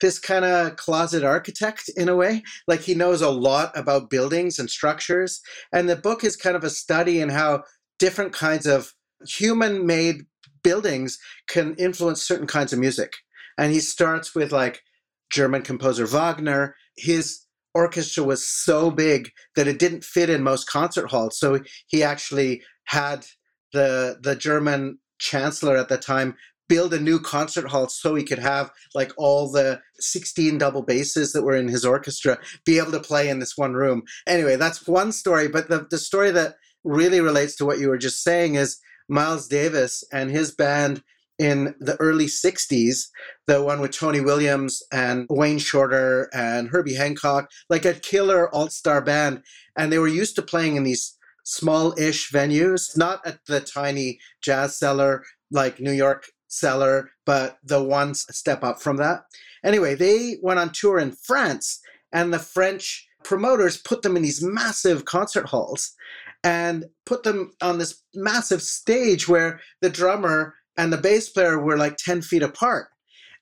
this 0.00 0.18
kind 0.18 0.44
of 0.44 0.76
closet 0.76 1.22
architect 1.22 1.90
in 1.96 2.08
a 2.08 2.16
way. 2.16 2.42
Like 2.66 2.80
he 2.80 2.94
knows 2.94 3.20
a 3.20 3.30
lot 3.30 3.76
about 3.76 4.10
buildings 4.10 4.58
and 4.58 4.70
structures. 4.70 5.40
And 5.72 5.88
the 5.88 5.96
book 5.96 6.24
is 6.24 6.36
kind 6.36 6.56
of 6.56 6.64
a 6.64 6.70
study 6.70 7.20
in 7.20 7.28
how 7.28 7.64
different 7.98 8.32
kinds 8.32 8.66
of 8.66 8.94
human 9.28 9.86
made 9.86 10.22
buildings 10.62 11.18
can 11.48 11.74
influence 11.74 12.22
certain 12.22 12.46
kinds 12.46 12.72
of 12.72 12.78
music. 12.78 13.12
And 13.58 13.72
he 13.72 13.80
starts 13.80 14.34
with 14.34 14.52
like 14.52 14.82
German 15.30 15.62
composer 15.62 16.06
Wagner, 16.06 16.74
his 16.96 17.40
orchestra 17.74 18.24
was 18.24 18.46
so 18.46 18.90
big 18.90 19.30
that 19.56 19.68
it 19.68 19.78
didn't 19.78 20.04
fit 20.04 20.28
in 20.30 20.42
most 20.42 20.68
concert 20.68 21.10
halls. 21.10 21.38
So 21.38 21.60
he 21.86 22.02
actually 22.02 22.62
had 22.84 23.26
the 23.72 24.18
the 24.20 24.34
German 24.34 24.98
chancellor 25.18 25.76
at 25.76 25.88
the 25.88 25.98
time 25.98 26.34
build 26.68 26.94
a 26.94 27.00
new 27.00 27.18
concert 27.18 27.68
hall 27.68 27.88
so 27.88 28.14
he 28.14 28.22
could 28.22 28.38
have 28.38 28.70
like 28.94 29.12
all 29.16 29.50
the 29.50 29.80
16 29.98 30.56
double 30.56 30.82
basses 30.82 31.32
that 31.32 31.42
were 31.42 31.56
in 31.56 31.66
his 31.66 31.84
orchestra 31.84 32.38
be 32.64 32.78
able 32.78 32.92
to 32.92 33.00
play 33.00 33.28
in 33.28 33.40
this 33.40 33.56
one 33.56 33.74
room. 33.74 34.02
Anyway, 34.26 34.54
that's 34.54 34.86
one 34.86 35.10
story, 35.10 35.48
but 35.48 35.68
the, 35.68 35.88
the 35.90 35.98
story 35.98 36.30
that 36.30 36.54
really 36.84 37.20
relates 37.20 37.56
to 37.56 37.66
what 37.66 37.80
you 37.80 37.88
were 37.88 37.98
just 37.98 38.22
saying 38.22 38.54
is 38.54 38.78
Miles 39.08 39.48
Davis 39.48 40.04
and 40.12 40.30
his 40.30 40.52
band 40.52 41.02
in 41.40 41.74
the 41.80 41.96
early 41.96 42.26
60s, 42.26 43.08
the 43.46 43.62
one 43.62 43.80
with 43.80 43.92
Tony 43.92 44.20
Williams 44.20 44.82
and 44.92 45.26
Wayne 45.30 45.58
Shorter 45.58 46.28
and 46.34 46.68
Herbie 46.68 46.94
Hancock, 46.94 47.50
like 47.70 47.86
a 47.86 47.94
killer 47.94 48.54
all 48.54 48.68
star 48.68 49.00
band. 49.00 49.42
And 49.74 49.90
they 49.90 49.98
were 49.98 50.06
used 50.06 50.36
to 50.36 50.42
playing 50.42 50.76
in 50.76 50.82
these 50.82 51.16
small 51.42 51.98
ish 51.98 52.30
venues, 52.30 52.94
not 52.94 53.26
at 53.26 53.38
the 53.46 53.60
tiny 53.60 54.18
jazz 54.42 54.78
cellar 54.78 55.24
like 55.50 55.80
New 55.80 55.92
York 55.92 56.26
cellar, 56.48 57.10
but 57.24 57.56
the 57.64 57.82
one 57.82 58.14
step 58.14 58.62
up 58.62 58.82
from 58.82 58.98
that. 58.98 59.22
Anyway, 59.64 59.94
they 59.94 60.36
went 60.42 60.60
on 60.60 60.70
tour 60.70 60.98
in 60.98 61.12
France, 61.12 61.80
and 62.12 62.34
the 62.34 62.38
French 62.38 63.08
promoters 63.24 63.78
put 63.78 64.02
them 64.02 64.16
in 64.16 64.22
these 64.22 64.42
massive 64.42 65.06
concert 65.06 65.46
halls 65.46 65.94
and 66.42 66.84
put 67.06 67.22
them 67.22 67.52
on 67.60 67.78
this 67.78 68.02
massive 68.14 68.62
stage 68.62 69.28
where 69.28 69.60
the 69.80 69.90
drummer 69.90 70.54
and 70.80 70.90
the 70.90 70.96
bass 70.96 71.28
player 71.28 71.58
were 71.58 71.76
like 71.76 71.98
10 71.98 72.22
feet 72.22 72.42
apart. 72.42 72.88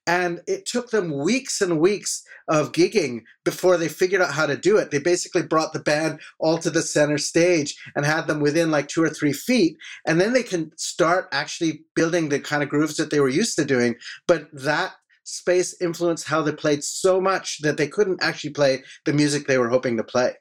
And 0.08 0.40
it 0.48 0.66
took 0.66 0.90
them 0.90 1.16
weeks 1.16 1.60
and 1.60 1.78
weeks 1.78 2.24
of 2.48 2.72
gigging 2.72 3.20
before 3.44 3.76
they 3.76 3.86
figured 3.88 4.20
out 4.20 4.32
how 4.32 4.46
to 4.46 4.56
do 4.56 4.76
it. 4.76 4.90
They 4.90 4.98
basically 4.98 5.42
brought 5.42 5.72
the 5.72 5.78
band 5.78 6.18
all 6.40 6.58
to 6.58 6.68
the 6.68 6.82
center 6.82 7.16
stage 7.16 7.80
and 7.94 8.04
had 8.04 8.26
them 8.26 8.40
within 8.40 8.72
like 8.72 8.88
two 8.88 9.04
or 9.04 9.08
three 9.08 9.32
feet. 9.32 9.76
And 10.04 10.20
then 10.20 10.32
they 10.32 10.42
can 10.42 10.72
start 10.76 11.28
actually 11.30 11.84
building 11.94 12.28
the 12.28 12.40
kind 12.40 12.64
of 12.64 12.70
grooves 12.70 12.96
that 12.96 13.10
they 13.10 13.20
were 13.20 13.28
used 13.28 13.54
to 13.56 13.64
doing. 13.64 13.94
But 14.26 14.48
that 14.52 14.94
space 15.22 15.80
influenced 15.80 16.26
how 16.26 16.42
they 16.42 16.52
played 16.52 16.82
so 16.82 17.20
much 17.20 17.58
that 17.60 17.76
they 17.76 17.86
couldn't 17.86 18.20
actually 18.20 18.50
play 18.50 18.82
the 19.04 19.12
music 19.12 19.46
they 19.46 19.58
were 19.58 19.68
hoping 19.68 19.96
to 19.96 20.02
play. 20.02 20.32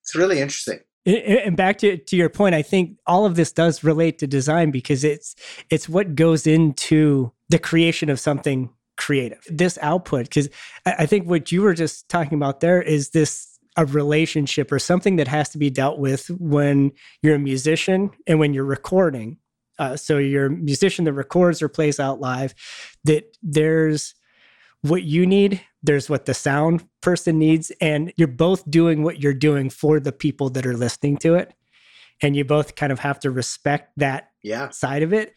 It's 0.00 0.14
really 0.14 0.40
interesting 0.40 0.78
and 1.06 1.56
back 1.56 1.78
to, 1.78 1.96
to 1.96 2.16
your 2.16 2.28
point 2.28 2.54
i 2.54 2.62
think 2.62 2.98
all 3.06 3.24
of 3.24 3.36
this 3.36 3.52
does 3.52 3.84
relate 3.84 4.18
to 4.18 4.26
design 4.26 4.70
because 4.70 5.04
it's 5.04 5.36
it's 5.70 5.88
what 5.88 6.14
goes 6.14 6.46
into 6.46 7.32
the 7.48 7.58
creation 7.58 8.10
of 8.10 8.18
something 8.18 8.70
creative. 8.96 9.44
This 9.48 9.78
output 9.82 10.24
because 10.24 10.48
I, 10.84 11.06
think 11.06 11.28
what 11.28 11.52
you 11.52 11.62
were 11.62 11.74
just 11.74 12.08
talking 12.08 12.36
about 12.36 12.60
there 12.60 12.82
is 12.82 13.10
this 13.10 13.58
a 13.76 13.84
relationship 13.84 14.72
or 14.72 14.78
something 14.78 15.16
that 15.16 15.28
has 15.28 15.50
to 15.50 15.58
be 15.58 15.70
dealt 15.70 15.98
with 15.98 16.28
when 16.30 16.92
you're 17.22 17.34
a 17.34 17.38
musician 17.38 18.10
and 18.26 18.38
when 18.38 18.54
you're 18.54 18.64
recording. 18.64 19.36
Uh, 19.78 19.96
so 19.96 20.16
you're 20.16 20.46
a 20.46 20.50
musician 20.50 21.04
that 21.04 21.12
records 21.12 21.60
or 21.60 21.68
plays 21.68 22.00
out 22.00 22.18
live 22.18 22.54
that 23.04 23.36
there's 23.42 24.14
what 24.88 25.02
you 25.02 25.26
need 25.26 25.60
there's 25.86 26.10
what 26.10 26.26
the 26.26 26.34
sound 26.34 26.86
person 27.00 27.38
needs 27.38 27.70
and 27.80 28.12
you're 28.16 28.28
both 28.28 28.68
doing 28.68 29.02
what 29.02 29.22
you're 29.22 29.32
doing 29.32 29.70
for 29.70 30.00
the 30.00 30.12
people 30.12 30.50
that 30.50 30.66
are 30.66 30.76
listening 30.76 31.16
to 31.18 31.34
it. 31.34 31.54
And 32.22 32.34
you 32.34 32.44
both 32.44 32.76
kind 32.76 32.92
of 32.92 32.98
have 33.00 33.20
to 33.20 33.30
respect 33.30 33.92
that 33.98 34.30
yeah. 34.42 34.70
side 34.70 35.02
of 35.02 35.12
it. 35.12 35.34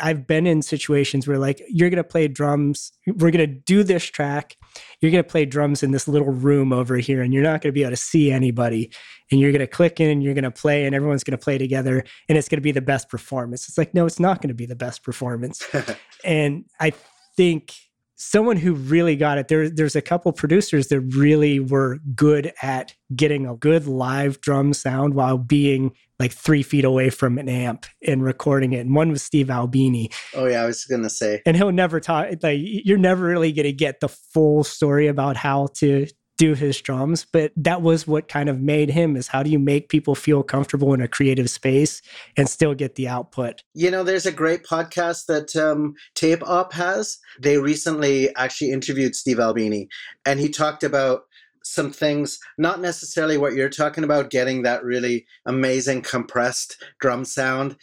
I've 0.00 0.28
been 0.28 0.46
in 0.46 0.62
situations 0.62 1.26
where 1.26 1.38
like 1.38 1.60
you're 1.68 1.90
going 1.90 1.96
to 1.96 2.04
play 2.04 2.28
drums 2.28 2.92
we're 3.08 3.32
going 3.32 3.44
to 3.44 3.48
do 3.48 3.82
this 3.82 4.04
track 4.04 4.56
you're 5.00 5.10
going 5.10 5.24
to 5.24 5.28
play 5.28 5.44
drums 5.44 5.82
in 5.82 5.90
this 5.90 6.06
little 6.06 6.30
room 6.30 6.72
over 6.72 6.96
here 6.96 7.20
and 7.22 7.34
you're 7.34 7.42
not 7.42 7.60
going 7.60 7.72
to 7.72 7.72
be 7.72 7.82
able 7.82 7.90
to 7.90 7.96
see 7.96 8.30
anybody. 8.30 8.92
And 9.32 9.40
you're 9.40 9.50
going 9.50 9.60
to 9.60 9.66
click 9.66 9.98
in 9.98 10.08
and 10.08 10.22
you're 10.22 10.34
going 10.34 10.44
to 10.44 10.50
play 10.52 10.86
and 10.86 10.94
everyone's 10.94 11.24
going 11.24 11.36
to 11.36 11.44
play 11.44 11.58
together 11.58 12.04
and 12.28 12.38
it's 12.38 12.48
going 12.48 12.58
to 12.58 12.62
be 12.62 12.72
the 12.72 12.80
best 12.80 13.08
performance. 13.08 13.68
It's 13.68 13.76
like 13.76 13.92
no 13.92 14.06
it's 14.06 14.20
not 14.20 14.40
going 14.40 14.48
to 14.48 14.54
be 14.54 14.66
the 14.66 14.76
best 14.76 15.02
performance. 15.02 15.66
And 16.22 16.66
i 16.78 16.92
think 17.36 17.72
someone 18.20 18.58
who 18.58 18.74
really 18.74 19.16
got 19.16 19.38
it. 19.38 19.48
There, 19.48 19.70
there's 19.70 19.96
a 19.96 20.02
couple 20.02 20.30
producers 20.32 20.88
that 20.88 21.00
really 21.00 21.58
were 21.58 21.98
good 22.14 22.52
at 22.60 22.94
getting 23.16 23.46
a 23.46 23.56
good 23.56 23.86
live 23.86 24.40
drum 24.42 24.74
sound 24.74 25.14
while 25.14 25.38
being 25.38 25.92
like 26.18 26.32
three 26.32 26.62
feet 26.62 26.84
away 26.84 27.08
from 27.08 27.38
an 27.38 27.48
amp 27.48 27.86
and 28.06 28.22
recording 28.22 28.74
it. 28.74 28.80
And 28.80 28.94
one 28.94 29.10
was 29.10 29.22
Steve 29.22 29.48
Albini. 29.50 30.10
Oh 30.34 30.44
yeah, 30.44 30.62
I 30.62 30.66
was 30.66 30.84
gonna 30.84 31.08
say. 31.08 31.40
And 31.46 31.56
he'll 31.56 31.72
never 31.72 31.98
talk. 31.98 32.28
Like 32.42 32.58
you're 32.60 32.98
never 32.98 33.24
really 33.24 33.52
gonna 33.52 33.72
get 33.72 34.00
the 34.00 34.08
full 34.08 34.64
story 34.64 35.06
about 35.06 35.36
how 35.36 35.68
to 35.76 36.06
do 36.40 36.54
his 36.54 36.80
drums 36.80 37.26
but 37.30 37.52
that 37.54 37.82
was 37.82 38.06
what 38.06 38.26
kind 38.28 38.48
of 38.48 38.62
made 38.62 38.88
him 38.88 39.14
is 39.14 39.28
how 39.28 39.42
do 39.42 39.50
you 39.50 39.58
make 39.58 39.90
people 39.90 40.14
feel 40.14 40.42
comfortable 40.42 40.94
in 40.94 41.02
a 41.02 41.06
creative 41.06 41.50
space 41.50 42.00
and 42.38 42.48
still 42.48 42.72
get 42.72 42.94
the 42.94 43.06
output 43.06 43.62
you 43.74 43.90
know 43.90 44.02
there's 44.02 44.24
a 44.24 44.32
great 44.32 44.64
podcast 44.64 45.26
that 45.26 45.54
um, 45.54 45.92
tape 46.14 46.42
op 46.48 46.72
has 46.72 47.18
they 47.42 47.58
recently 47.58 48.34
actually 48.36 48.70
interviewed 48.70 49.14
steve 49.14 49.38
albini 49.38 49.86
and 50.24 50.40
he 50.40 50.48
talked 50.48 50.82
about 50.82 51.24
some 51.62 51.92
things, 51.92 52.38
not 52.56 52.80
necessarily 52.80 53.36
what 53.36 53.52
you're 53.52 53.68
talking 53.68 54.02
about, 54.02 54.30
getting 54.30 54.62
that 54.62 54.82
really 54.82 55.26
amazing 55.44 56.00
compressed 56.00 56.82
drum 57.00 57.22
sound. 57.22 57.76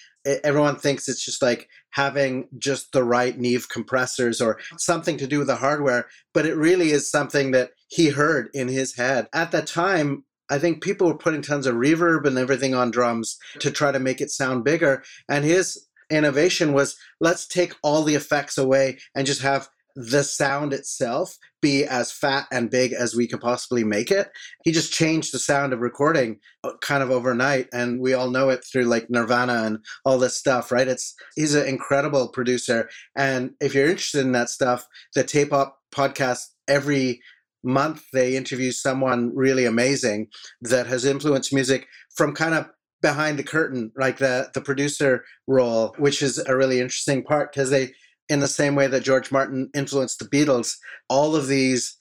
everyone 0.43 0.75
thinks 0.75 1.07
it's 1.07 1.23
just 1.23 1.43
like 1.43 1.69
having 1.91 2.47
just 2.57 2.91
the 2.91 3.03
right 3.03 3.37
Neve 3.37 3.67
compressors 3.69 4.41
or 4.41 4.59
something 4.77 5.17
to 5.17 5.27
do 5.27 5.39
with 5.39 5.47
the 5.47 5.55
hardware, 5.55 6.07
but 6.33 6.45
it 6.45 6.55
really 6.55 6.91
is 6.91 7.09
something 7.09 7.51
that 7.51 7.71
he 7.87 8.09
heard 8.09 8.49
in 8.53 8.67
his 8.67 8.95
head. 8.95 9.27
At 9.33 9.51
that 9.51 9.67
time, 9.67 10.23
I 10.49 10.59
think 10.59 10.81
people 10.81 11.07
were 11.07 11.17
putting 11.17 11.41
tons 11.41 11.65
of 11.67 11.75
reverb 11.75 12.25
and 12.25 12.37
everything 12.37 12.73
on 12.73 12.91
drums 12.91 13.37
to 13.59 13.71
try 13.71 13.91
to 13.91 13.99
make 13.99 14.21
it 14.21 14.31
sound 14.31 14.63
bigger. 14.63 15.03
And 15.27 15.43
his 15.43 15.87
innovation 16.09 16.73
was 16.73 16.95
let's 17.19 17.47
take 17.47 17.73
all 17.83 18.03
the 18.03 18.15
effects 18.15 18.57
away 18.57 18.97
and 19.13 19.27
just 19.27 19.41
have 19.41 19.67
the 19.99 20.23
sound 20.23 20.73
itself 20.73 21.35
be 21.59 21.83
as 21.83 22.11
fat 22.11 22.45
and 22.51 22.69
big 22.69 22.93
as 22.93 23.15
we 23.15 23.27
could 23.27 23.41
possibly 23.41 23.83
make 23.83 24.11
it. 24.11 24.29
He 24.63 24.71
just 24.71 24.93
changed 24.93 25.33
the 25.33 25.39
sound 25.39 25.73
of 25.73 25.79
recording 25.79 26.37
uh, 26.63 26.73
kind 26.81 27.01
of 27.01 27.09
overnight 27.09 27.67
and 27.73 27.99
we 27.99 28.13
all 28.13 28.29
know 28.29 28.49
it 28.49 28.63
through 28.63 28.83
like 28.83 29.09
Nirvana 29.09 29.63
and 29.63 29.79
all 30.05 30.19
this 30.19 30.37
stuff, 30.37 30.71
right? 30.71 30.87
It's 30.87 31.15
he's 31.35 31.55
an 31.55 31.65
incredible 31.65 32.27
producer 32.27 32.87
and 33.15 33.55
if 33.59 33.73
you're 33.73 33.89
interested 33.89 34.21
in 34.21 34.33
that 34.33 34.51
stuff, 34.51 34.85
the 35.15 35.23
Tape 35.23 35.51
Op 35.51 35.79
podcast 35.91 36.43
every 36.67 37.19
month 37.63 38.05
they 38.13 38.37
interview 38.37 38.71
someone 38.71 39.31
really 39.35 39.65
amazing 39.65 40.27
that 40.61 40.85
has 40.85 41.05
influenced 41.05 41.51
music 41.51 41.87
from 42.15 42.35
kind 42.35 42.53
of 42.53 42.67
behind 43.01 43.39
the 43.39 43.43
curtain 43.43 43.91
like 43.97 44.17
the 44.17 44.49
the 44.53 44.61
producer 44.61 45.23
role 45.47 45.95
which 45.97 46.21
is 46.21 46.37
a 46.37 46.55
really 46.55 46.79
interesting 46.79 47.23
part 47.23 47.51
because 47.51 47.69
they 47.71 47.91
in 48.29 48.39
the 48.39 48.47
same 48.47 48.75
way 48.75 48.87
that 48.87 49.03
George 49.03 49.31
Martin 49.31 49.69
influenced 49.73 50.19
the 50.19 50.25
Beatles, 50.25 50.75
all 51.09 51.35
of 51.35 51.47
these 51.47 51.97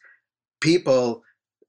people 0.60 1.22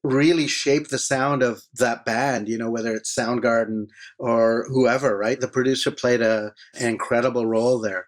really 0.04 0.48
shape 0.48 0.88
the 0.88 0.98
sound 0.98 1.44
of 1.44 1.62
that 1.76 2.06
band, 2.06 2.48
you 2.48 2.58
know, 2.58 2.70
whether 2.70 2.94
it's 2.94 3.14
Soundgarden 3.14 3.88
or 4.20 4.66
whoever, 4.70 5.18
right? 5.18 5.40
The 5.40 5.48
producer 5.48 5.92
played 5.92 6.22
a, 6.22 6.54
an 6.80 6.90
incredible 6.90 7.46
role 7.46 7.80
there. 7.80 8.08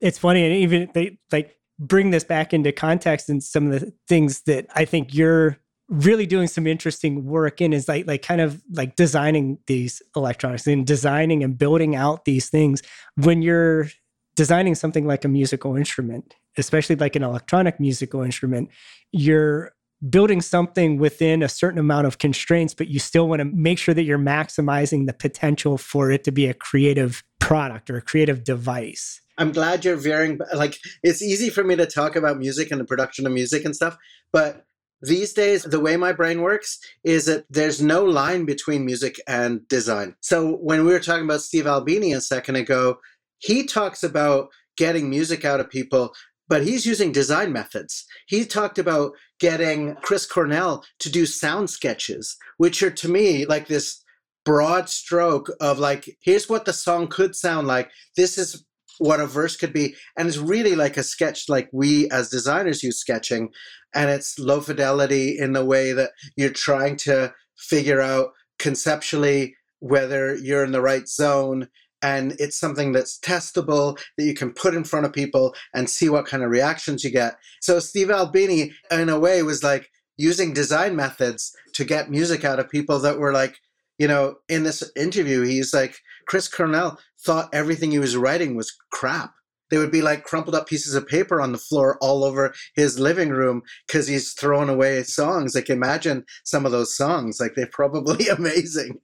It's 0.00 0.18
funny, 0.18 0.44
and 0.44 0.54
even 0.54 0.90
they 0.92 1.18
like 1.32 1.56
bring 1.78 2.10
this 2.10 2.24
back 2.24 2.52
into 2.52 2.72
context 2.72 3.28
and 3.28 3.42
some 3.42 3.70
of 3.70 3.80
the 3.80 3.92
things 4.08 4.42
that 4.42 4.66
I 4.74 4.84
think 4.84 5.14
you're 5.14 5.58
really 5.88 6.26
doing 6.26 6.48
some 6.48 6.66
interesting 6.66 7.24
work 7.24 7.60
in 7.60 7.72
is 7.72 7.88
like 7.88 8.06
like 8.06 8.22
kind 8.22 8.40
of 8.40 8.62
like 8.72 8.96
designing 8.96 9.58
these 9.66 10.02
electronics 10.16 10.66
and 10.66 10.86
designing 10.86 11.44
and 11.44 11.56
building 11.56 11.94
out 11.94 12.24
these 12.24 12.50
things 12.50 12.82
when 13.16 13.40
you're 13.40 13.88
designing 14.36 14.74
something 14.74 15.06
like 15.06 15.24
a 15.24 15.28
musical 15.28 15.76
instrument, 15.76 16.34
especially 16.56 16.94
like 16.94 17.16
an 17.16 17.22
electronic 17.22 17.80
musical 17.80 18.22
instrument, 18.22 18.68
you're 19.10 19.72
building 20.10 20.42
something 20.42 20.98
within 20.98 21.42
a 21.42 21.48
certain 21.48 21.78
amount 21.78 22.06
of 22.06 22.18
constraints, 22.18 22.74
but 22.74 22.88
you 22.88 22.98
still 22.98 23.28
want 23.28 23.40
to 23.40 23.46
make 23.46 23.78
sure 23.78 23.94
that 23.94 24.04
you're 24.04 24.18
maximizing 24.18 25.06
the 25.06 25.12
potential 25.12 25.78
for 25.78 26.10
it 26.10 26.22
to 26.22 26.30
be 26.30 26.46
a 26.46 26.54
creative 26.54 27.24
product 27.40 27.88
or 27.90 27.96
a 27.96 28.02
creative 28.02 28.44
device. 28.44 29.20
I'm 29.38 29.52
glad 29.52 29.84
you're 29.84 29.96
veering. 29.96 30.38
Like, 30.54 30.78
it's 31.02 31.22
easy 31.22 31.50
for 31.50 31.64
me 31.64 31.76
to 31.76 31.86
talk 31.86 32.14
about 32.14 32.38
music 32.38 32.70
and 32.70 32.80
the 32.80 32.84
production 32.84 33.26
of 33.26 33.32
music 33.32 33.64
and 33.64 33.74
stuff, 33.74 33.96
but 34.32 34.66
these 35.02 35.34
days, 35.34 35.62
the 35.62 35.80
way 35.80 35.96
my 35.96 36.12
brain 36.12 36.40
works 36.40 36.78
is 37.04 37.26
that 37.26 37.44
there's 37.50 37.82
no 37.82 38.04
line 38.04 38.46
between 38.46 38.86
music 38.86 39.20
and 39.28 39.66
design. 39.68 40.16
So 40.20 40.52
when 40.56 40.86
we 40.86 40.92
were 40.92 41.00
talking 41.00 41.24
about 41.24 41.42
Steve 41.42 41.66
Albini 41.66 42.14
a 42.14 42.20
second 42.20 42.56
ago, 42.56 42.98
he 43.38 43.66
talks 43.66 44.02
about 44.02 44.48
getting 44.76 45.10
music 45.10 45.44
out 45.44 45.60
of 45.60 45.70
people, 45.70 46.12
but 46.48 46.62
he's 46.64 46.86
using 46.86 47.12
design 47.12 47.52
methods. 47.52 48.04
He 48.26 48.44
talked 48.44 48.78
about 48.78 49.12
getting 49.40 49.96
Chris 49.96 50.26
Cornell 50.26 50.84
to 51.00 51.10
do 51.10 51.26
sound 51.26 51.70
sketches, 51.70 52.36
which 52.58 52.82
are 52.82 52.90
to 52.90 53.08
me 53.08 53.44
like 53.46 53.66
this 53.66 54.02
broad 54.44 54.88
stroke 54.88 55.50
of 55.60 55.78
like, 55.78 56.16
here's 56.22 56.48
what 56.48 56.64
the 56.64 56.72
song 56.72 57.08
could 57.08 57.34
sound 57.34 57.66
like. 57.66 57.90
This 58.16 58.38
is 58.38 58.64
what 58.98 59.20
a 59.20 59.26
verse 59.26 59.56
could 59.56 59.72
be. 59.72 59.94
And 60.16 60.28
it's 60.28 60.38
really 60.38 60.74
like 60.74 60.96
a 60.96 61.02
sketch 61.02 61.48
like 61.48 61.68
we 61.72 62.08
as 62.10 62.30
designers 62.30 62.82
use 62.82 62.98
sketching. 62.98 63.50
And 63.94 64.08
it's 64.08 64.38
low 64.38 64.60
fidelity 64.60 65.36
in 65.38 65.52
the 65.52 65.64
way 65.64 65.92
that 65.92 66.12
you're 66.36 66.50
trying 66.50 66.96
to 66.98 67.34
figure 67.58 68.00
out 68.00 68.28
conceptually 68.58 69.56
whether 69.80 70.36
you're 70.36 70.64
in 70.64 70.72
the 70.72 70.80
right 70.80 71.08
zone 71.08 71.68
and 72.06 72.36
it's 72.38 72.56
something 72.56 72.92
that's 72.92 73.18
testable 73.18 73.98
that 74.16 74.22
you 74.24 74.32
can 74.32 74.52
put 74.52 74.74
in 74.74 74.84
front 74.84 75.04
of 75.04 75.12
people 75.12 75.56
and 75.74 75.90
see 75.90 76.08
what 76.08 76.24
kind 76.24 76.44
of 76.44 76.50
reactions 76.50 77.02
you 77.02 77.10
get. 77.10 77.34
So 77.60 77.80
Steve 77.80 78.12
Albini, 78.12 78.72
in 78.92 79.08
a 79.08 79.18
way, 79.18 79.42
was 79.42 79.64
like 79.64 79.90
using 80.16 80.54
design 80.54 80.94
methods 80.94 81.52
to 81.74 81.84
get 81.84 82.08
music 82.08 82.44
out 82.44 82.60
of 82.60 82.70
people 82.70 83.00
that 83.00 83.18
were 83.18 83.32
like, 83.32 83.58
you 83.98 84.06
know, 84.06 84.36
in 84.48 84.62
this 84.62 84.88
interview, 84.94 85.42
he's 85.42 85.74
like, 85.74 85.98
Chris 86.28 86.46
Cornell 86.46 86.96
thought 87.24 87.52
everything 87.52 87.90
he 87.90 87.98
was 87.98 88.16
writing 88.16 88.54
was 88.54 88.76
crap 88.92 89.34
they 89.70 89.78
would 89.78 89.90
be 89.90 90.02
like 90.02 90.24
crumpled 90.24 90.54
up 90.54 90.68
pieces 90.68 90.94
of 90.94 91.06
paper 91.06 91.40
on 91.40 91.52
the 91.52 91.58
floor 91.58 91.98
all 92.00 92.24
over 92.24 92.54
his 92.74 92.98
living 92.98 93.30
room 93.30 93.62
because 93.86 94.06
he's 94.06 94.32
throwing 94.32 94.68
away 94.68 95.02
songs. 95.02 95.54
Like 95.54 95.70
imagine 95.70 96.24
some 96.44 96.66
of 96.66 96.72
those 96.72 96.96
songs, 96.96 97.40
like 97.40 97.54
they're 97.54 97.68
probably 97.72 98.28
amazing. 98.38 99.00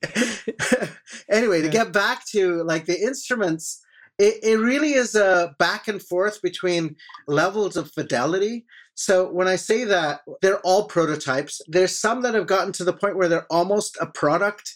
anyway, 1.31 1.63
to 1.63 1.69
get 1.69 1.93
back 1.93 2.27
to 2.29 2.63
like 2.65 2.87
the 2.87 3.01
instruments, 3.01 3.85
it, 4.19 4.39
it 4.43 4.57
really 4.59 4.93
is 4.93 5.15
a 5.15 5.55
back 5.59 5.89
and 5.89 6.03
forth 6.03 6.41
between 6.43 6.97
levels 7.27 7.77
of 7.77 7.91
fidelity. 7.91 8.65
So 8.95 9.31
when 9.31 9.49
I 9.49 9.57
say 9.57 9.85
that, 9.85 10.21
they're 10.43 10.61
all 10.61 10.85
prototypes. 10.85 11.61
There's 11.67 11.99
some 11.99 12.23
that 12.23 12.35
have 12.35 12.47
gotten 12.47 12.73
to 12.75 12.85
the 12.85 12.93
point 12.93 13.17
where 13.17 13.29
they're 13.29 13.51
almost 13.51 13.97
a 14.01 14.07
product. 14.07 14.75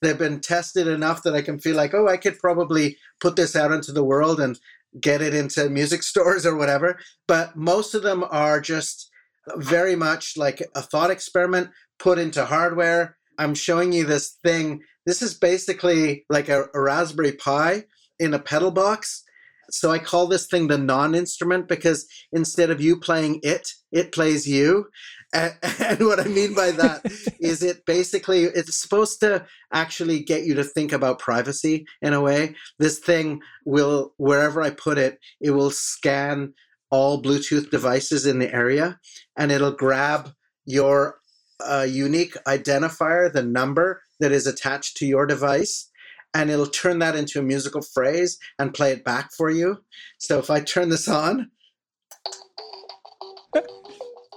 They've 0.00 0.18
been 0.18 0.40
tested 0.40 0.88
enough 0.88 1.22
that 1.24 1.34
I 1.34 1.42
can 1.42 1.58
feel 1.58 1.76
like, 1.76 1.92
oh, 1.92 2.08
I 2.08 2.16
could 2.16 2.38
probably 2.38 2.96
put 3.20 3.36
this 3.36 3.54
out 3.54 3.70
into 3.70 3.92
the 3.92 4.04
world 4.04 4.40
and 4.40 4.58
get 5.00 5.20
it 5.22 5.34
into 5.34 5.68
music 5.68 6.02
stores 6.10 6.46
or 6.46 6.56
whatever. 6.56 6.98
But 7.28 7.56
most 7.56 7.94
of 7.94 8.02
them 8.02 8.24
are 8.30 8.60
just 8.60 9.10
very 9.56 9.96
much 9.96 10.36
like 10.36 10.62
a 10.74 10.82
thought 10.82 11.10
experiment 11.10 11.70
put 11.98 12.18
into 12.18 12.44
hardware. 12.44 13.16
I'm 13.38 13.54
showing 13.54 13.92
you 13.92 14.04
this 14.04 14.36
thing. 14.44 14.82
This 15.06 15.22
is 15.22 15.34
basically 15.34 16.24
like 16.28 16.48
a, 16.48 16.66
a 16.74 16.80
Raspberry 16.80 17.32
Pi 17.32 17.84
in 18.18 18.34
a 18.34 18.38
pedal 18.38 18.70
box. 18.70 19.24
So 19.70 19.90
I 19.90 19.98
call 19.98 20.26
this 20.26 20.46
thing 20.46 20.66
the 20.68 20.78
non 20.78 21.14
instrument 21.14 21.68
because 21.68 22.06
instead 22.32 22.70
of 22.70 22.80
you 22.80 22.98
playing 22.98 23.40
it, 23.42 23.68
it 23.92 24.12
plays 24.12 24.46
you. 24.46 24.88
And, 25.80 26.00
what 26.00 26.18
I 26.18 26.24
mean 26.24 26.54
by 26.54 26.72
that 26.72 27.02
is 27.40 27.62
it 27.62 27.86
basically 27.86 28.44
it's 28.44 28.80
supposed 28.80 29.20
to 29.20 29.46
actually 29.72 30.24
get 30.24 30.44
you 30.44 30.54
to 30.54 30.64
think 30.64 30.92
about 30.92 31.20
privacy 31.20 31.86
in 32.02 32.12
a 32.12 32.20
way. 32.20 32.56
This 32.78 32.98
thing 32.98 33.40
will 33.64 34.12
wherever 34.16 34.60
I 34.60 34.70
put 34.70 34.98
it, 34.98 35.18
it 35.40 35.52
will 35.52 35.70
scan 35.70 36.54
all 36.90 37.22
Bluetooth 37.22 37.70
devices 37.70 38.26
in 38.26 38.40
the 38.40 38.52
area 38.52 38.98
and 39.36 39.52
it'll 39.52 39.70
grab 39.72 40.30
your 40.66 41.20
uh, 41.60 41.86
unique 41.88 42.34
identifier, 42.46 43.32
the 43.32 43.42
number 43.42 44.02
that 44.18 44.32
is 44.32 44.46
attached 44.46 44.96
to 44.96 45.06
your 45.06 45.26
device, 45.26 45.90
and 46.34 46.50
it'll 46.50 46.66
turn 46.66 46.98
that 47.00 47.16
into 47.16 47.38
a 47.38 47.42
musical 47.42 47.82
phrase 47.82 48.38
and 48.58 48.74
play 48.74 48.92
it 48.92 49.04
back 49.04 49.30
for 49.36 49.50
you. 49.50 49.78
So 50.18 50.38
if 50.38 50.50
I 50.50 50.60
turn 50.60 50.88
this 50.88 51.08
on, 51.08 51.50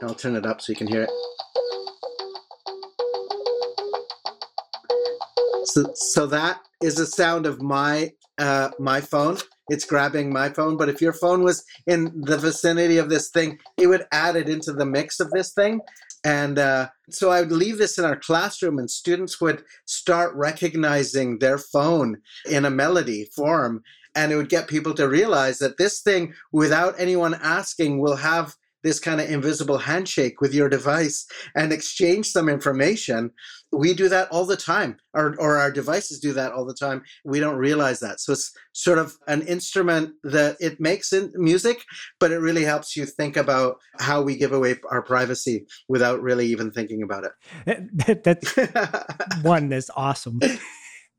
I'll 0.03 0.15
turn 0.15 0.35
it 0.35 0.45
up 0.45 0.61
so 0.61 0.71
you 0.71 0.77
can 0.77 0.87
hear 0.87 1.03
it. 1.03 1.09
So, 5.65 5.91
so 5.95 6.25
that 6.27 6.59
is 6.83 6.95
the 6.95 7.05
sound 7.05 7.45
of 7.45 7.61
my 7.61 8.11
uh, 8.37 8.69
my 8.79 8.99
phone. 8.99 9.37
It's 9.69 9.85
grabbing 9.85 10.33
my 10.33 10.49
phone. 10.49 10.75
But 10.75 10.89
if 10.89 11.01
your 11.01 11.13
phone 11.13 11.43
was 11.43 11.63
in 11.87 12.11
the 12.21 12.37
vicinity 12.37 12.97
of 12.97 13.09
this 13.09 13.29
thing, 13.29 13.59
it 13.77 13.87
would 13.87 14.05
add 14.11 14.35
it 14.35 14.49
into 14.49 14.73
the 14.73 14.85
mix 14.85 15.19
of 15.19 15.31
this 15.31 15.53
thing. 15.53 15.79
And 16.25 16.59
uh, 16.59 16.89
so 17.09 17.31
I 17.31 17.41
would 17.41 17.51
leave 17.51 17.77
this 17.77 17.97
in 17.97 18.05
our 18.05 18.15
classroom, 18.15 18.79
and 18.79 18.89
students 18.89 19.39
would 19.41 19.63
start 19.85 20.35
recognizing 20.35 21.39
their 21.39 21.57
phone 21.57 22.17
in 22.49 22.65
a 22.65 22.69
melody 22.69 23.29
form. 23.35 23.83
And 24.15 24.31
it 24.31 24.35
would 24.35 24.49
get 24.49 24.67
people 24.67 24.93
to 24.95 25.09
realize 25.09 25.59
that 25.59 25.77
this 25.77 26.01
thing, 26.01 26.33
without 26.51 26.95
anyone 26.99 27.33
asking, 27.41 27.99
will 27.99 28.17
have 28.17 28.55
this 28.83 28.99
kind 28.99 29.19
of 29.21 29.29
invisible 29.29 29.77
handshake 29.77 30.41
with 30.41 30.53
your 30.53 30.69
device 30.69 31.25
and 31.55 31.71
exchange 31.71 32.27
some 32.27 32.49
information. 32.49 33.31
We 33.71 33.93
do 33.93 34.09
that 34.09 34.29
all 34.29 34.45
the 34.45 34.57
time, 34.57 34.97
or, 35.13 35.35
or 35.39 35.57
our 35.57 35.71
devices 35.71 36.19
do 36.19 36.33
that 36.33 36.51
all 36.51 36.65
the 36.65 36.75
time. 36.75 37.01
We 37.25 37.39
don't 37.39 37.55
realize 37.55 37.99
that. 38.01 38.19
So 38.19 38.33
it's 38.33 38.51
sort 38.73 38.99
of 38.99 39.17
an 39.27 39.41
instrument 39.43 40.11
that 40.23 40.57
it 40.59 40.79
makes 40.79 41.11
in 41.11 41.31
music, 41.35 41.83
but 42.19 42.31
it 42.31 42.37
really 42.37 42.63
helps 42.63 42.95
you 42.95 43.05
think 43.05 43.35
about 43.35 43.77
how 43.99 44.21
we 44.21 44.35
give 44.35 44.53
away 44.53 44.75
our 44.91 45.01
privacy 45.01 45.65
without 45.87 46.21
really 46.21 46.45
even 46.47 46.71
thinking 46.71 47.01
about 47.01 47.25
it. 47.65 48.23
that's 48.23 48.55
one 49.41 49.69
that's 49.69 49.89
awesome. 49.95 50.39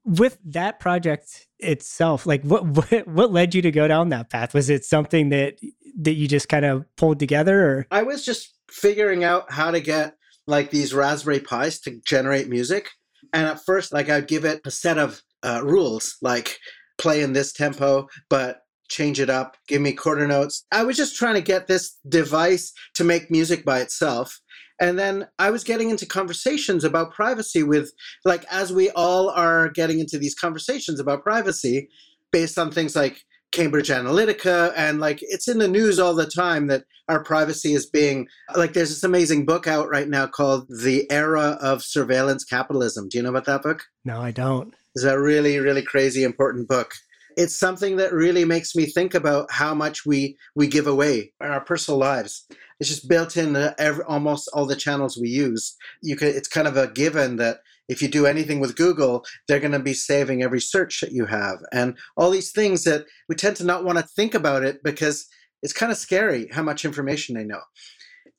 With 0.04 0.38
that 0.44 0.80
project 0.80 1.46
itself, 1.64 2.26
like 2.26 2.42
what, 2.42 2.64
what 2.66 3.06
what 3.08 3.32
led 3.32 3.54
you 3.54 3.62
to 3.62 3.70
go 3.70 3.88
down 3.88 4.10
that 4.10 4.30
path? 4.30 4.54
Was 4.54 4.70
it 4.70 4.84
something 4.84 5.30
that 5.30 5.58
that 5.98 6.14
you 6.14 6.28
just 6.28 6.48
kind 6.48 6.64
of 6.64 6.84
pulled 6.96 7.18
together 7.18 7.64
or 7.64 7.86
I 7.90 8.02
was 8.02 8.24
just 8.24 8.54
figuring 8.68 9.22
out 9.22 9.50
how 9.52 9.70
to 9.70 9.80
get 9.80 10.16
like 10.46 10.70
these 10.70 10.92
Raspberry 10.92 11.40
Pis 11.40 11.80
to 11.80 12.00
generate 12.04 12.48
music. 12.48 12.90
And 13.32 13.46
at 13.46 13.64
first, 13.64 13.92
like 13.92 14.08
I'd 14.08 14.28
give 14.28 14.44
it 14.44 14.60
a 14.64 14.70
set 14.70 14.98
of 14.98 15.22
uh, 15.42 15.60
rules 15.64 16.16
like 16.20 16.58
play 16.98 17.22
in 17.22 17.32
this 17.32 17.52
tempo, 17.52 18.08
but 18.28 18.60
change 18.88 19.18
it 19.18 19.30
up, 19.30 19.56
give 19.66 19.80
me 19.80 19.92
quarter 19.92 20.26
notes. 20.26 20.64
I 20.70 20.84
was 20.84 20.96
just 20.96 21.16
trying 21.16 21.34
to 21.34 21.40
get 21.40 21.66
this 21.66 21.98
device 22.08 22.72
to 22.94 23.04
make 23.04 23.30
music 23.30 23.64
by 23.64 23.80
itself. 23.80 24.38
And 24.80 24.98
then 24.98 25.28
I 25.38 25.50
was 25.50 25.62
getting 25.62 25.90
into 25.90 26.06
conversations 26.06 26.82
about 26.82 27.12
privacy 27.12 27.62
with, 27.62 27.92
like, 28.24 28.44
as 28.50 28.72
we 28.72 28.90
all 28.90 29.30
are 29.30 29.68
getting 29.68 30.00
into 30.00 30.18
these 30.18 30.34
conversations 30.34 30.98
about 30.98 31.22
privacy 31.22 31.88
based 32.32 32.58
on 32.58 32.70
things 32.70 32.96
like 32.96 33.24
Cambridge 33.52 33.88
Analytica. 33.88 34.72
And 34.76 34.98
like, 34.98 35.18
it's 35.22 35.46
in 35.46 35.58
the 35.58 35.68
news 35.68 36.00
all 36.00 36.14
the 36.14 36.26
time 36.26 36.66
that 36.66 36.84
our 37.08 37.22
privacy 37.22 37.72
is 37.72 37.86
being, 37.86 38.26
like, 38.56 38.72
there's 38.72 38.88
this 38.88 39.04
amazing 39.04 39.46
book 39.46 39.68
out 39.68 39.88
right 39.88 40.08
now 40.08 40.26
called 40.26 40.66
The 40.68 41.08
Era 41.10 41.56
of 41.60 41.84
Surveillance 41.84 42.42
Capitalism. 42.42 43.08
Do 43.08 43.18
you 43.18 43.22
know 43.22 43.30
about 43.30 43.44
that 43.44 43.62
book? 43.62 43.84
No, 44.04 44.20
I 44.20 44.32
don't. 44.32 44.74
It's 44.96 45.04
a 45.04 45.20
really, 45.20 45.58
really 45.58 45.82
crazy, 45.82 46.24
important 46.24 46.66
book 46.66 46.92
it's 47.36 47.58
something 47.58 47.96
that 47.96 48.12
really 48.12 48.44
makes 48.44 48.74
me 48.74 48.86
think 48.86 49.14
about 49.14 49.50
how 49.50 49.74
much 49.74 50.06
we 50.06 50.36
we 50.54 50.66
give 50.66 50.86
away 50.86 51.32
in 51.40 51.50
our 51.50 51.60
personal 51.60 51.98
lives. 51.98 52.46
It's 52.80 52.88
just 52.88 53.08
built 53.08 53.36
in 53.36 53.56
every, 53.78 54.04
almost 54.04 54.50
all 54.52 54.66
the 54.66 54.76
channels 54.76 55.16
we 55.16 55.28
use. 55.28 55.76
You 56.02 56.16
could, 56.16 56.34
it's 56.34 56.48
kind 56.48 56.66
of 56.66 56.76
a 56.76 56.88
given 56.88 57.36
that 57.36 57.58
if 57.88 58.00
you 58.00 58.08
do 58.08 58.26
anything 58.26 58.60
with 58.60 58.76
Google, 58.76 59.24
they're 59.46 59.60
going 59.60 59.72
to 59.72 59.78
be 59.78 59.94
saving 59.94 60.42
every 60.42 60.60
search 60.60 61.00
that 61.00 61.12
you 61.12 61.26
have, 61.26 61.58
and 61.72 61.96
all 62.16 62.30
these 62.30 62.52
things 62.52 62.84
that 62.84 63.04
we 63.28 63.34
tend 63.34 63.56
to 63.56 63.64
not 63.64 63.84
want 63.84 63.98
to 63.98 64.04
think 64.04 64.34
about 64.34 64.64
it 64.64 64.82
because 64.82 65.26
it's 65.62 65.72
kind 65.72 65.92
of 65.92 65.98
scary 65.98 66.48
how 66.52 66.62
much 66.62 66.84
information 66.84 67.34
they 67.34 67.44
know. 67.44 67.60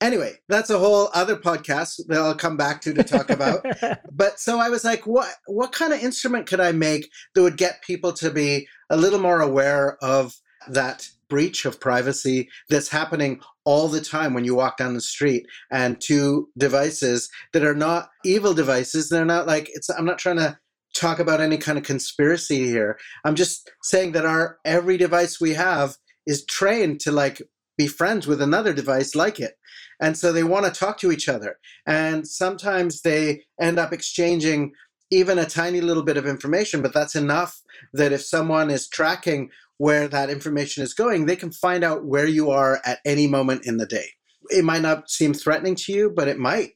Anyway, 0.02 0.34
that's 0.50 0.70
a 0.70 0.78
whole 0.78 1.10
other 1.14 1.38
podcast 1.38 2.02
that 2.08 2.18
I'll 2.18 2.36
come 2.36 2.58
back 2.58 2.82
to 2.82 2.94
to 2.94 3.04
talk 3.04 3.30
about. 3.30 3.66
but 4.12 4.40
so 4.40 4.60
I 4.60 4.70
was 4.70 4.84
like, 4.84 5.08
what 5.08 5.30
what 5.48 5.72
kind 5.72 5.94
of 5.94 6.04
instrument 6.04 6.48
could 6.48 6.60
I 6.60 6.72
make 6.72 7.10
that 7.34 7.42
would 7.42 7.58
get 7.58 7.82
people 7.82 8.12
to 8.14 8.30
be 8.30 8.68
a 8.90 8.98
little 8.98 9.20
more 9.20 9.42
aware 9.42 9.98
of 10.04 10.36
that 10.68 11.08
breach 11.28 11.66
of 11.66 11.80
privacy 11.80 12.50
that's 12.70 12.90
happening 12.90 13.40
all 13.66 13.88
the 13.88 14.02
time 14.02 14.34
when 14.34 14.46
you 14.46 14.56
walk 14.56 14.78
down 14.78 14.94
the 14.94 15.02
street 15.02 15.46
and 15.72 16.00
two 16.00 16.50
devices 16.58 17.30
that 17.54 17.64
are 17.64 17.76
not 17.76 18.10
evil 18.24 18.54
devices 18.54 19.10
they're 19.10 19.26
not 19.26 19.48
like 19.48 19.68
it's 19.74 19.90
i'm 19.90 20.06
not 20.06 20.20
trying 20.20 20.38
to 20.38 20.58
talk 20.94 21.20
about 21.20 21.42
any 21.42 21.58
kind 21.58 21.78
of 21.78 21.84
conspiracy 21.84 22.68
here 22.68 22.98
i'm 23.26 23.36
just 23.36 23.70
saying 23.82 24.12
that 24.12 24.26
our 24.26 24.60
every 24.66 24.98
device 24.98 25.42
we 25.42 25.54
have 25.54 25.96
is 26.28 26.46
trained 26.46 27.00
to 27.00 27.12
like 27.12 27.42
be 27.78 27.88
friends 27.88 28.28
with 28.28 28.42
another 28.42 28.74
device 28.74 29.16
like 29.16 29.40
it 29.40 29.56
and 30.00 30.18
so 30.18 30.32
they 30.32 30.44
want 30.44 30.66
to 30.66 30.72
talk 30.72 30.98
to 31.00 31.12
each 31.12 31.30
other. 31.30 31.58
And 31.86 32.28
sometimes 32.28 33.02
they 33.02 33.44
end 33.60 33.80
up 33.80 33.94
exchanging 33.94 34.74
even 35.12 35.38
a 35.38 35.46
tiny 35.46 35.82
little 35.82 36.04
bit 36.04 36.18
of 36.18 36.26
information, 36.26 36.82
but 36.82 36.94
that's 36.94 37.16
enough 37.16 37.62
that 37.94 38.12
if 38.12 38.22
someone 38.22 38.70
is 38.70 38.88
tracking 38.88 39.50
where 39.78 40.08
that 40.08 40.30
information 40.30 40.84
is 40.84 40.94
going, 40.94 41.26
they 41.26 41.36
can 41.36 41.52
find 41.52 41.84
out 41.84 42.06
where 42.06 42.28
you 42.28 42.50
are 42.50 42.80
at 42.86 43.00
any 43.06 43.28
moment 43.28 43.66
in 43.66 43.78
the 43.78 43.86
day. 43.86 44.08
It 44.50 44.64
might 44.64 44.82
not 44.82 45.10
seem 45.10 45.34
threatening 45.34 45.76
to 45.76 45.94
you, 45.94 46.14
but 46.16 46.28
it 46.28 46.38
might. 46.38 46.72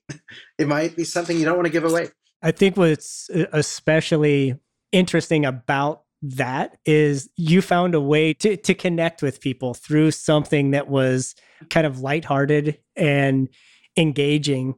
It 0.58 0.68
might 0.68 0.96
be 0.96 1.06
something 1.06 1.38
you 1.38 1.46
don't 1.46 1.56
want 1.56 1.68
to 1.68 1.72
give 1.72 1.86
away. 1.86 2.10
I 2.42 2.52
think 2.52 2.78
what's 2.78 3.30
uh, 3.30 3.46
especially 3.54 4.56
interesting 4.92 5.46
about 5.46 6.04
that 6.22 6.78
is 6.86 7.30
you 7.38 7.62
found 7.62 7.96
a 7.96 8.02
way 8.02 8.34
to 8.34 8.58
to 8.58 8.74
connect 8.74 9.22
with 9.22 9.40
people 9.40 9.74
through 9.74 10.12
something 10.12 10.72
that 10.72 10.90
was 10.90 11.36
kind 11.70 11.88
of 11.88 12.02
lighthearted 12.02 12.80
and 12.96 13.48
engaging 13.96 14.76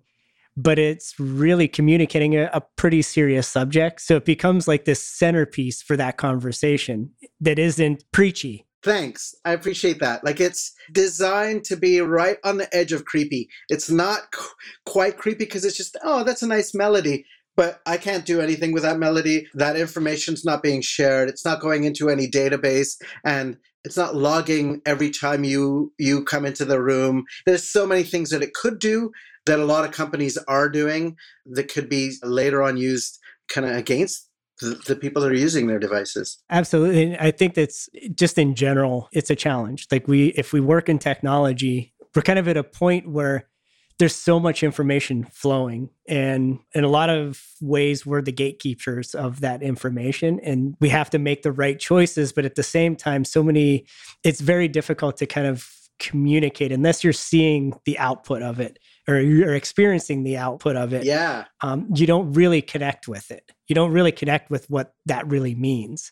but 0.62 0.78
it's 0.78 1.20
really 1.20 1.68
communicating 1.68 2.36
a, 2.36 2.50
a, 2.54 2.62
pretty 2.76 3.02
serious 3.02 3.48
subject. 3.48 4.02
So 4.02 4.16
it 4.16 4.26
becomes 4.26 4.68
like 4.68 4.86
this 4.86 5.04
centerpiece 5.04 5.82
for 5.82 5.96
that 5.98 6.18
conversation 6.18 7.12
that 7.40 7.60
isn't 7.60 8.04
preachy. 8.12 8.66
Thanks. 8.84 9.36
I 9.46 9.54
appreciate 9.54 10.00
that. 10.00 10.24
Like 10.24 10.40
it's 10.40 10.74
designed 10.92 11.64
to 11.66 11.76
be 11.76 12.02
right 12.02 12.38
on 12.44 12.58
the 12.58 12.76
edge 12.76 12.92
of 12.92 13.06
creepy. 13.06 13.48
It's 13.70 13.92
not 13.92 14.32
qu- 14.32 14.50
quite 14.86 15.18
creepy 15.18 15.46
because 15.46 15.64
it's 15.66 15.78
just 15.78 15.98
oh 16.04 16.24
that's 16.24 16.42
a 16.42 16.48
nice 16.48 16.74
melody 16.74 17.26
but 17.56 17.82
I 17.86 17.98
can't 17.98 18.26
do 18.26 18.42
anything 18.42 18.72
with 18.72 18.84
that 18.84 18.98
melody. 18.98 19.48
That 19.54 19.76
information's 19.76 20.46
not 20.46 20.64
being 20.64 20.82
shared. 20.82 21.30
It's 21.30 21.46
not 21.46 21.60
going 21.60 21.84
into 21.84 22.10
any 22.10 22.28
database. 22.28 22.96
And 23.26 23.58
it's 23.84 23.98
not 23.98 24.16
logging 24.16 24.82
every 24.86 25.10
time 25.10 25.44
you 25.44 25.94
you 25.98 26.24
come 26.24 26.46
into 26.46 26.66
the 26.66 26.82
room. 26.82 27.26
There's 27.46 27.68
so 27.68 27.86
many 27.86 28.04
things 28.04 28.30
that 28.30 28.44
it 28.44 28.54
could 28.54 28.80
do 28.80 29.12
that 29.46 29.60
a 29.60 29.66
lot 29.66 29.86
of 29.86 29.92
companies 29.92 30.38
are 30.48 30.70
doing 30.70 31.18
that 31.46 31.72
could 31.72 31.90
be 31.90 32.14
later 32.24 32.62
on 32.62 32.78
used 32.78 33.20
kind 33.50 33.68
of 33.68 33.76
against 33.76 34.30
the, 34.62 34.96
people 34.96 35.24
that 35.24 35.32
are 35.32 35.36
using 35.36 35.66
their 35.66 35.80
devices. 35.80 36.38
Absolutely. 36.52 37.04
And 37.04 37.18
I 37.18 37.32
think 37.32 37.56
that's 37.56 37.90
just 38.14 38.38
in 38.38 38.54
general, 38.54 39.10
it's 39.12 39.32
a 39.32 39.36
challenge. 39.36 39.88
Like 39.92 40.08
we 40.08 40.28
if 40.30 40.54
we 40.54 40.60
work 40.60 40.88
in 40.88 41.00
technology, 41.00 41.94
we're 42.16 42.22
kind 42.22 42.40
of 42.40 42.48
at 42.48 42.58
a 42.58 42.64
point 42.64 43.10
where 43.10 43.48
there's 44.00 44.16
so 44.16 44.40
much 44.40 44.64
information 44.64 45.26
flowing 45.32 45.90
and 46.08 46.60
in 46.74 46.84
a 46.84 46.88
lot 46.88 47.10
of 47.10 47.44
ways 47.62 48.06
we're 48.06 48.22
the 48.22 48.32
gatekeepers 48.32 49.14
of 49.14 49.42
that 49.42 49.62
information 49.62 50.40
and 50.42 50.76
we 50.80 50.90
have 50.90 51.10
to 51.10 51.20
make 51.20 51.44
the 51.44 51.52
right 51.52 51.80
choices 51.80 52.34
but 52.34 52.46
at 52.46 52.56
the 52.56 52.64
same 52.64 52.96
time 52.96 53.24
so 53.24 53.44
many 53.44 53.86
it's 54.24 54.42
very 54.42 54.68
difficult 54.68 55.18
to 55.18 55.26
kind 55.26 55.48
of 55.48 55.70
communicate 56.00 56.72
unless 56.72 57.04
you're 57.04 57.14
seeing 57.14 57.74
the 57.86 57.98
output 58.00 58.42
of 58.42 58.60
it 58.60 58.80
or 59.08 59.20
you're 59.20 59.56
experiencing 59.56 60.24
the 60.24 60.38
output 60.38 60.76
of 60.76 60.94
it. 60.94 61.06
Yeah. 61.06 61.46
Um, 61.62 61.88
you 61.94 62.08
don't 62.08 62.34
really 62.34 62.62
connect 62.62 63.08
with 63.08 63.32
it. 63.32 63.52
You 63.68 63.76
don't 63.76 63.92
really 63.92 64.12
connect 64.12 64.50
with 64.50 64.70
what 64.70 64.94
that 65.06 65.28
really 65.28 65.56
means. 65.56 66.12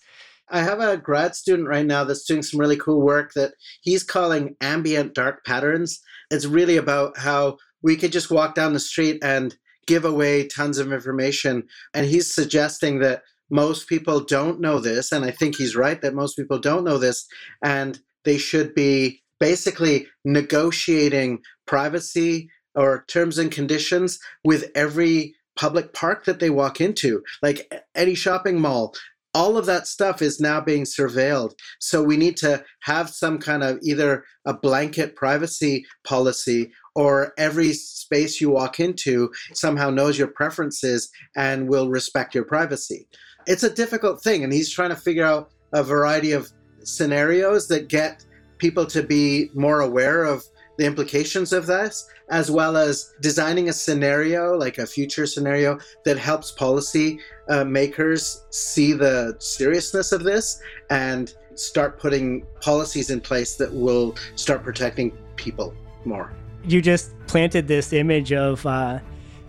I 0.52 0.62
have 0.62 0.80
a 0.80 0.98
grad 0.98 1.36
student 1.36 1.68
right 1.68 1.86
now 1.86 2.04
that's 2.04 2.26
doing 2.26 2.42
some 2.42 2.60
really 2.60 2.78
cool 2.78 3.02
work 3.02 3.34
that 3.34 3.54
he's 3.82 4.04
calling 4.04 4.56
ambient 4.62 5.14
dark 5.14 5.46
patterns. 5.46 6.00
It's 6.32 6.46
really 6.46 6.78
about 6.78 7.18
how 7.18 7.58
we 7.82 7.96
could 7.96 8.12
just 8.12 8.32
walk 8.32 8.56
down 8.56 8.74
the 8.74 8.80
street 8.80 9.24
and 9.24 9.56
give 9.88 10.06
away 10.06 10.48
tons 10.48 10.78
of 10.78 10.94
information. 10.94 11.64
And 11.94 12.06
he's 12.06 12.34
suggesting 12.34 13.00
that 13.00 13.24
most 13.50 13.88
people 13.88 14.20
don't 14.20 14.60
know 14.60 14.80
this. 14.80 15.12
And 15.12 15.26
I 15.26 15.32
think 15.32 15.56
he's 15.56 15.76
right 15.76 16.02
that 16.02 16.14
most 16.14 16.36
people 16.36 16.60
don't 16.60 16.84
know 16.84 16.98
this. 16.98 17.26
And 17.64 18.00
they 18.24 18.38
should 18.38 18.76
be 18.76 19.22
basically 19.40 20.08
negotiating 20.26 21.40
privacy 21.66 22.50
or 22.76 23.06
terms 23.08 23.38
and 23.38 23.52
conditions 23.52 24.20
with 24.44 24.70
every 24.76 25.36
public 25.58 25.94
park 25.94 26.26
that 26.26 26.40
they 26.40 26.50
walk 26.50 26.80
into, 26.80 27.24
like 27.42 27.74
any 27.96 28.16
shopping 28.16 28.60
mall. 28.62 28.94
All 29.34 29.58
of 29.58 29.66
that 29.68 29.88
stuff 29.88 30.22
is 30.22 30.40
now 30.40 30.60
being 30.62 30.84
surveilled. 30.84 31.54
So 31.80 32.02
we 32.04 32.18
need 32.18 32.38
to 32.38 32.64
have 32.82 33.10
some 33.10 33.38
kind 33.38 33.64
of 33.64 33.80
either 33.84 34.24
a 34.46 34.54
blanket 34.54 35.16
privacy 35.16 35.86
policy 36.04 36.72
or 36.96 37.34
every 37.38 37.74
space 37.74 38.42
you 38.42 38.50
walk 38.50 38.80
into 38.80 39.32
somehow 39.54 39.90
knows 39.90 40.18
your 40.18 40.28
preferences 40.28 41.10
and 41.36 41.68
will 41.68 41.90
respect 41.90 42.36
your 42.36 42.46
privacy. 42.46 43.08
It's 43.48 43.64
a 43.64 43.74
difficult 43.74 44.22
thing, 44.22 44.44
and 44.44 44.52
he's 44.52 44.72
trying 44.72 44.90
to 44.90 44.96
figure 44.96 45.26
out 45.26 45.52
a 45.74 45.84
variety 45.84 46.32
of 46.32 46.52
scenarios 46.84 47.68
that 47.68 47.88
get 47.88 48.26
people 48.58 48.86
to 48.86 49.04
be 49.04 49.50
more 49.54 49.82
aware 49.82 50.24
of 50.24 50.44
the 50.78 50.86
implications 50.86 51.52
of 51.52 51.66
this, 51.66 52.08
as 52.30 52.50
well 52.50 52.78
as 52.78 53.14
designing 53.22 53.68
a 53.68 53.74
scenario, 53.74 54.56
like 54.56 54.78
a 54.78 54.86
future 54.86 55.26
scenario, 55.26 55.78
that 56.06 56.18
helps 56.18 56.52
policy 56.52 57.20
uh, 57.50 57.66
makers 57.66 58.46
see 58.50 58.94
the 58.94 59.36
seriousness 59.40 60.12
of 60.14 60.24
this 60.24 60.62
and 60.90 61.34
start 61.56 62.00
putting 62.00 62.46
policies 62.62 63.10
in 63.10 63.20
place 63.20 63.56
that 63.56 63.74
will 63.74 64.16
start 64.36 64.64
protecting 64.64 65.12
people 65.36 65.74
more 66.06 66.32
you 66.66 66.82
just 66.82 67.14
planted 67.28 67.68
this 67.68 67.94
image 67.94 68.34
of 68.34 68.66
uh, 68.66 69.00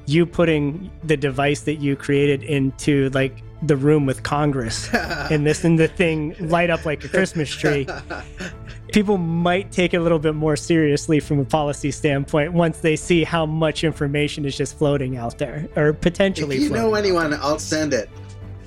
you 0.07 0.27
putting 0.27 0.91
the 1.05 1.17
device 1.17 1.63
that 1.63 1.77
you 1.77 1.97
created 1.97 2.43
into 2.43 3.11
like 3.11 3.43
the 3.63 3.77
room 3.77 4.07
with 4.07 4.23
Congress 4.23 4.93
and 4.95 5.47
this 5.47 5.65
and 5.65 5.79
the 5.79 5.89
thing 5.89 6.35
light 6.49 6.71
up 6.71 6.85
like 6.85 7.05
a 7.05 7.09
Christmas 7.09 7.51
tree. 7.51 7.87
People 8.93 9.19
might 9.19 9.71
take 9.71 9.95
it 9.95 9.99
a 9.99 10.01
little 10.01 10.19
bit 10.19 10.35
more 10.35 10.57
seriously 10.57 11.21
from 11.21 11.39
a 11.39 11.45
policy 11.45 11.93
standpoint 11.93 12.53
once 12.53 12.79
they 12.79 12.97
see 12.97 13.23
how 13.23 13.47
much 13.47 13.85
information 13.85 14.45
is 14.45 14.57
just 14.57 14.77
floating 14.77 15.17
out 15.17 15.39
there 15.39 15.69
or 15.77 15.93
potentially. 15.93 16.57
If 16.57 16.63
you 16.63 16.71
know 16.71 16.95
anyone, 16.95 17.35
I'll 17.35 17.61
send 17.61 17.95
it. 17.95 18.11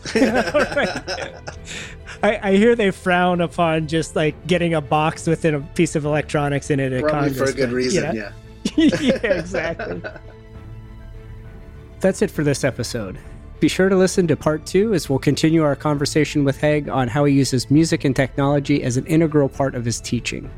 I, 2.23 2.39
I, 2.41 2.55
hear 2.55 2.75
they 2.75 2.91
frown 2.91 3.41
upon 3.41 3.87
just 3.87 4.15
like 4.15 4.47
getting 4.47 4.73
a 4.73 4.81
box 4.81 5.27
within 5.27 5.55
a 5.55 5.61
piece 5.61 5.95
of 5.95 6.05
electronics 6.05 6.69
in 6.69 6.79
it 6.79 6.91
at 6.91 7.01
Probably 7.01 7.29
Congress. 7.29 7.37
for 7.37 7.45
a 7.45 7.53
good 7.53 7.71
reason, 7.71 8.15
yeah. 8.15 8.31
yeah, 8.75 9.15
exactly. 9.23 10.01
That's 11.99 12.21
it 12.21 12.31
for 12.31 12.43
this 12.43 12.63
episode. 12.63 13.17
Be 13.61 13.69
sure 13.69 13.87
to 13.87 13.95
listen 13.95 14.27
to 14.27 14.35
part 14.35 14.65
two 14.65 14.93
as 14.93 15.09
we'll 15.09 15.19
continue 15.19 15.63
our 15.63 15.75
conversation 15.75 16.43
with 16.43 16.59
Haig 16.59 16.89
on 16.89 17.07
how 17.07 17.23
he 17.23 17.33
uses 17.33 17.71
music 17.71 18.03
and 18.03 18.13
technology 18.13 18.83
as 18.83 18.97
an 18.97 19.05
integral 19.05 19.47
part 19.47 19.73
of 19.73 19.85
his 19.85 20.01
teaching. 20.01 20.51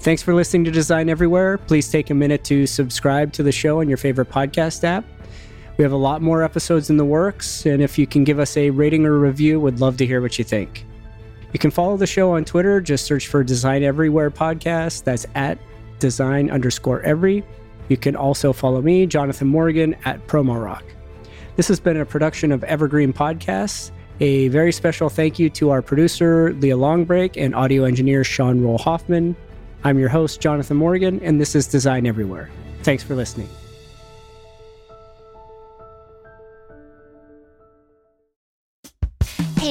Thanks 0.00 0.22
for 0.22 0.32
listening 0.32 0.64
to 0.64 0.70
Design 0.70 1.10
Everywhere. 1.10 1.58
Please 1.58 1.90
take 1.90 2.08
a 2.08 2.14
minute 2.14 2.44
to 2.44 2.66
subscribe 2.66 3.32
to 3.34 3.42
the 3.42 3.52
show 3.52 3.80
on 3.80 3.88
your 3.88 3.98
favorite 3.98 4.30
podcast 4.30 4.84
app. 4.84 5.04
We 5.78 5.84
have 5.84 5.92
a 5.92 5.96
lot 5.96 6.22
more 6.22 6.42
episodes 6.42 6.90
in 6.90 6.96
the 6.96 7.04
works, 7.04 7.64
and 7.64 7.80
if 7.80 7.98
you 7.98 8.06
can 8.06 8.24
give 8.24 8.40
us 8.40 8.56
a 8.56 8.70
rating 8.70 9.06
or 9.06 9.16
review, 9.16 9.60
would 9.60 9.80
love 9.80 9.96
to 9.98 10.06
hear 10.06 10.20
what 10.20 10.36
you 10.36 10.44
think. 10.44 10.84
You 11.52 11.60
can 11.60 11.70
follow 11.70 11.96
the 11.96 12.06
show 12.06 12.32
on 12.32 12.44
Twitter. 12.44 12.80
Just 12.80 13.06
search 13.06 13.28
for 13.28 13.44
Design 13.44 13.84
Everywhere 13.84 14.28
Podcast. 14.28 15.04
That's 15.04 15.24
at 15.36 15.56
design 16.00 16.50
underscore 16.50 17.00
every. 17.02 17.44
You 17.88 17.96
can 17.96 18.16
also 18.16 18.52
follow 18.52 18.82
me, 18.82 19.06
Jonathan 19.06 19.46
Morgan, 19.46 19.94
at 20.04 20.26
Promo 20.26 20.62
Rock. 20.62 20.82
This 21.54 21.68
has 21.68 21.78
been 21.78 21.96
a 21.96 22.04
production 22.04 22.50
of 22.50 22.64
Evergreen 22.64 23.12
Podcasts. 23.12 23.92
A 24.18 24.48
very 24.48 24.72
special 24.72 25.08
thank 25.08 25.38
you 25.38 25.48
to 25.50 25.70
our 25.70 25.80
producer, 25.80 26.54
Leah 26.54 26.76
Longbrake, 26.76 27.40
and 27.40 27.54
audio 27.54 27.84
engineer, 27.84 28.24
Sean 28.24 28.60
Rule-Hoffman. 28.60 29.36
I'm 29.84 29.96
your 29.96 30.08
host, 30.08 30.40
Jonathan 30.40 30.76
Morgan, 30.76 31.20
and 31.22 31.40
this 31.40 31.54
is 31.54 31.68
Design 31.68 32.04
Everywhere. 32.04 32.50
Thanks 32.82 33.04
for 33.04 33.14
listening. 33.14 33.48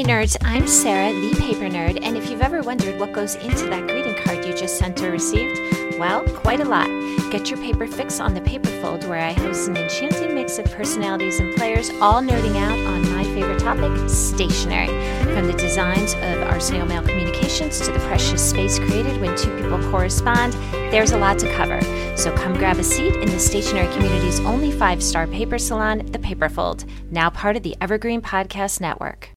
Nerds, 0.07 0.37
I'm 0.45 0.67
Sarah, 0.67 1.11
the 1.11 1.35
paper 1.37 1.65
nerd, 1.65 1.99
and 2.01 2.15
if 2.15 2.29
you've 2.29 2.41
ever 2.41 2.61
wondered 2.61 2.97
what 2.97 3.11
goes 3.11 3.35
into 3.35 3.65
that 3.65 3.89
greeting 3.89 4.15
card 4.23 4.45
you 4.45 4.55
just 4.55 4.77
sent 4.77 5.01
or 5.01 5.11
received, 5.11 5.59
well, 5.99 6.23
quite 6.29 6.61
a 6.61 6.65
lot. 6.65 6.87
Get 7.29 7.49
your 7.49 7.59
paper 7.59 7.87
fix 7.87 8.21
on 8.21 8.33
the 8.33 8.39
Paper 8.39 8.69
Fold, 8.79 9.03
where 9.03 9.19
I 9.19 9.33
host 9.33 9.67
an 9.67 9.75
enchanting 9.75 10.33
mix 10.33 10.59
of 10.59 10.65
personalities 10.71 11.41
and 11.41 11.53
players, 11.57 11.89
all 11.99 12.21
nerding 12.21 12.55
out 12.55 12.79
on 12.87 13.11
my 13.17 13.25
favorite 13.25 13.59
topic, 13.59 14.09
stationery. 14.09 14.87
From 15.33 15.45
the 15.45 15.57
designs 15.57 16.13
of 16.13 16.41
our 16.43 16.61
snail 16.61 16.85
mail 16.85 17.03
communications 17.03 17.77
to 17.81 17.91
the 17.91 17.99
precious 17.99 18.49
space 18.49 18.79
created 18.79 19.19
when 19.19 19.35
two 19.35 19.53
people 19.61 19.79
correspond, 19.91 20.53
there's 20.89 21.11
a 21.11 21.17
lot 21.17 21.37
to 21.39 21.53
cover. 21.53 21.81
So 22.15 22.33
come 22.33 22.53
grab 22.53 22.77
a 22.77 22.83
seat 22.83 23.13
in 23.15 23.29
the 23.29 23.39
stationery 23.39 23.93
community's 23.93 24.39
only 24.41 24.71
five 24.71 25.03
star 25.03 25.27
paper 25.27 25.57
salon, 25.57 26.05
the 26.13 26.19
Paper 26.19 26.47
Fold, 26.47 26.85
now 27.11 27.29
part 27.29 27.57
of 27.57 27.63
the 27.63 27.75
Evergreen 27.81 28.21
Podcast 28.21 28.79
Network. 28.79 29.37